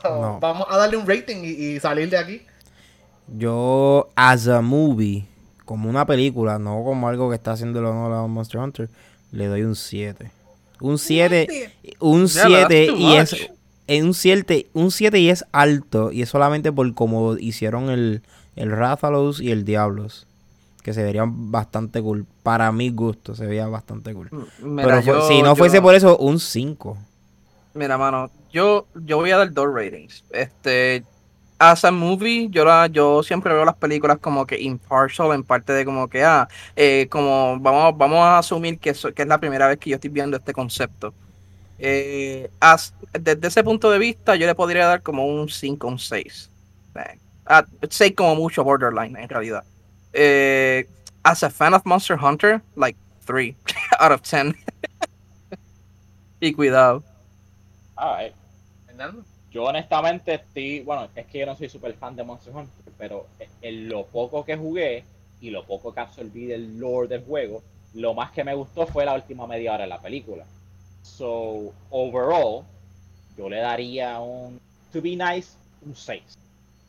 [0.02, 0.40] So, No.
[0.40, 2.42] Vamos a darle un rating y, y salir de aquí.
[3.28, 5.26] Yo, as a movie,
[5.66, 8.90] como una película, no como algo que está haciendo el honor a Monster Hunter,
[9.32, 10.32] le doy un 7.
[10.82, 13.50] Un 7, un Yeah, but that's 7 too y es
[13.88, 18.24] en un 7, un 7 y es alto y es solamente por cómo hicieron el
[18.56, 20.28] el Rathalos y el Diablos,
[20.84, 22.26] que se verían bastante cool.
[22.44, 24.30] Para mi gusto se veía bastante cool.
[24.62, 26.98] Mira, Pero fue- yo- si no yo- fuese por eso, un 5.
[27.74, 30.26] Mira, mano, yo, yo voy a dar dos ratings.
[30.32, 31.06] Este,
[31.58, 35.72] as a movie, yo la, yo siempre veo las películas como que impartial, en parte
[35.74, 39.40] de como que, ah, eh, como vamos, vamos a asumir que, eso- que es la
[39.40, 41.14] primera vez que yo estoy viendo este concepto.
[41.80, 46.00] Eh, as- desde ese punto de vista, yo le podría dar como un 5, un
[46.00, 46.52] 6.
[46.96, 49.64] Eh, ah, 6 como mucho borderline, en realidad.
[50.14, 50.88] Eh,
[51.24, 53.56] as a fan of Monster Hunter, like 3
[54.00, 54.56] out of 10.
[56.40, 57.04] y cuidado.
[58.02, 58.34] Alright.
[58.88, 59.24] Fernando.
[59.52, 63.28] Yo honestamente estoy, bueno, es que yo no soy súper fan de Monster Hunter, pero
[63.62, 65.04] en lo poco que jugué
[65.42, 67.62] y lo poco que absorbí del lore del juego,
[67.94, 70.46] lo más que me gustó fue la última media hora de la película.
[71.04, 72.64] So, overall,
[73.38, 74.60] yo le daría un,
[74.94, 76.22] to be nice, un 6.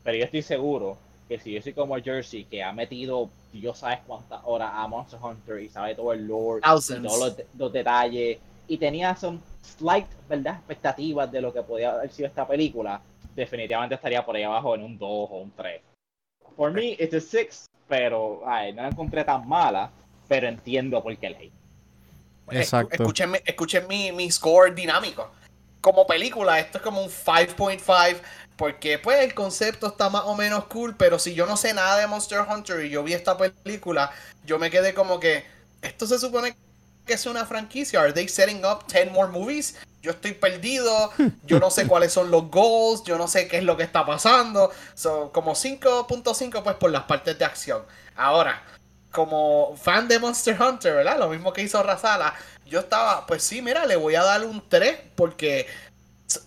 [0.05, 0.97] Pero yo estoy seguro
[1.29, 5.19] que si yo soy como Jersey, que ha metido Dios sabes cuántas horas a Monster
[5.23, 6.61] Hunter y sabe todo el lore,
[6.99, 8.39] y todos los, de- los detalles,
[8.73, 10.55] y tenía some slight, ¿verdad?
[10.57, 13.03] Expectativas de lo que podía haber sido esta película,
[13.37, 15.83] definitivamente estaría por ahí abajo en un 2 o un 3.
[16.57, 19.91] Por mí, it's a 6, pero ay, no la encontré tan mala,
[20.27, 21.53] pero entiendo por qué la hate.
[22.51, 22.95] Exacto.
[22.95, 25.31] Escuchen, mi- escuchen mi, mi score dinámico.
[25.83, 28.23] Como película, esto es como un 5.5.
[28.57, 30.97] Porque pues el concepto está más o menos cool.
[30.97, 34.11] Pero si yo no sé nada de Monster Hunter y yo vi esta película,
[34.47, 35.45] yo me quedé como que.
[35.83, 36.55] Esto se supone
[37.07, 38.01] que es una franquicia.
[38.01, 39.77] ¿Are they setting up 10 more movies?
[40.01, 41.13] Yo estoy perdido.
[41.45, 43.03] Yo no sé cuáles son los goals.
[43.05, 44.71] Yo no sé qué es lo que está pasando.
[44.95, 47.83] So, como 5.5 pues por las partes de acción.
[48.17, 48.63] Ahora,
[49.11, 51.19] como fan de Monster Hunter, ¿verdad?
[51.19, 52.35] Lo mismo que hizo Razala.
[52.67, 55.67] Yo estaba, pues sí, mira, le voy a dar un 3 porque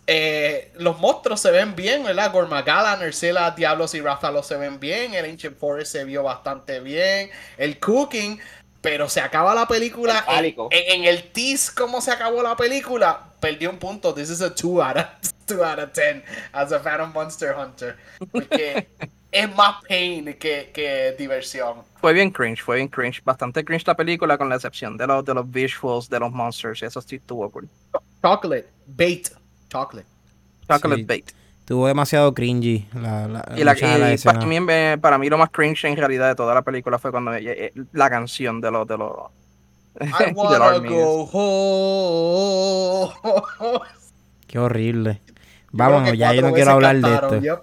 [0.08, 2.32] eh, los monstruos se ven bien, ¿verdad?
[2.32, 5.14] Gormagala, Nercila, Diablos y Rathalos se ven bien.
[5.14, 7.30] El Ancient Forest se vio bastante bien.
[7.58, 8.40] El Cooking,
[8.86, 10.14] pero se acaba la película.
[10.14, 10.70] El En, pálico.
[10.72, 13.20] en- en el tease, ¿cómo se acabó la película?
[13.40, 14.14] Perdió un punto.
[14.14, 15.06] This is a 2 out of,
[15.48, 16.24] 2 out of 10
[16.54, 17.98] as a fan of Monster Hunter.
[18.32, 18.88] Porque
[19.32, 21.78] es más pain que, que diversión.
[22.00, 23.24] Fue bien cringe, fue bien cringe.
[23.24, 26.84] Bastante cringe la película, con la excepción de los, de los visuals, de los monsters.
[26.84, 27.68] Eso sí estuvo cool.
[28.22, 29.30] Chocolate, bait,
[29.68, 30.08] chocolate.
[30.70, 31.06] Chocolate Sí.
[31.08, 31.32] Bait.
[31.66, 33.74] Tuvo demasiado cringy la, la, Y, la,
[34.14, 37.00] y para, mí, me- para mí lo más cringe en realidad de toda la película
[37.00, 39.12] fue cuando eh, la canción de los de los
[40.00, 43.14] I wanna go home.
[44.48, 45.22] Qué horrible.
[45.72, 47.40] Vámonos, ya yo no quiero hablar de esto.
[47.42, 47.60] yep.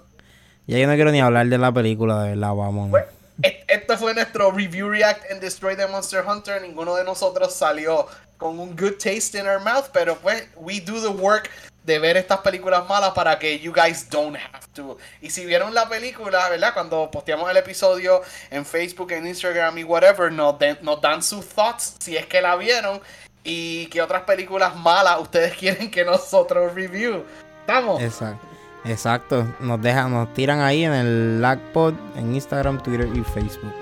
[0.67, 2.91] Ya yo no quiero ni hablar de la película, de verdad, vámonos.
[2.91, 3.07] Bueno.
[3.41, 6.61] Et- Este fue nuestro review react and destroy the Monster Hunter.
[6.61, 8.05] Ninguno de nosotros salió
[8.37, 11.49] con un good taste in our mouth, pero pues we do the work
[11.83, 14.97] de ver estas películas malas para que you guys don't have to.
[15.21, 16.73] Y si vieron la película, ¿verdad?
[16.73, 20.57] Cuando posteamos el episodio en Facebook, en Instagram y whatever, nos,
[21.01, 23.01] dan sus thoughts si es que la vieron
[23.43, 27.23] y qué otras películas malas ustedes quieren que nosotros review.
[27.61, 28.01] ¿Estamos?
[28.01, 28.47] Exacto.
[28.85, 29.47] Exacto.
[29.59, 33.73] Nos dejan, nos tiran ahí en el LagPod, en Instagram, Twitter y Facebook.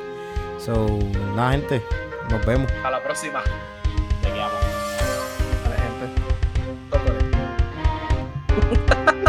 [0.60, 1.00] So,
[1.36, 1.82] nada, gente.
[2.30, 2.72] Nos vemos.
[2.84, 3.44] A la próxima.
[8.54, 9.21] Ha ha ha!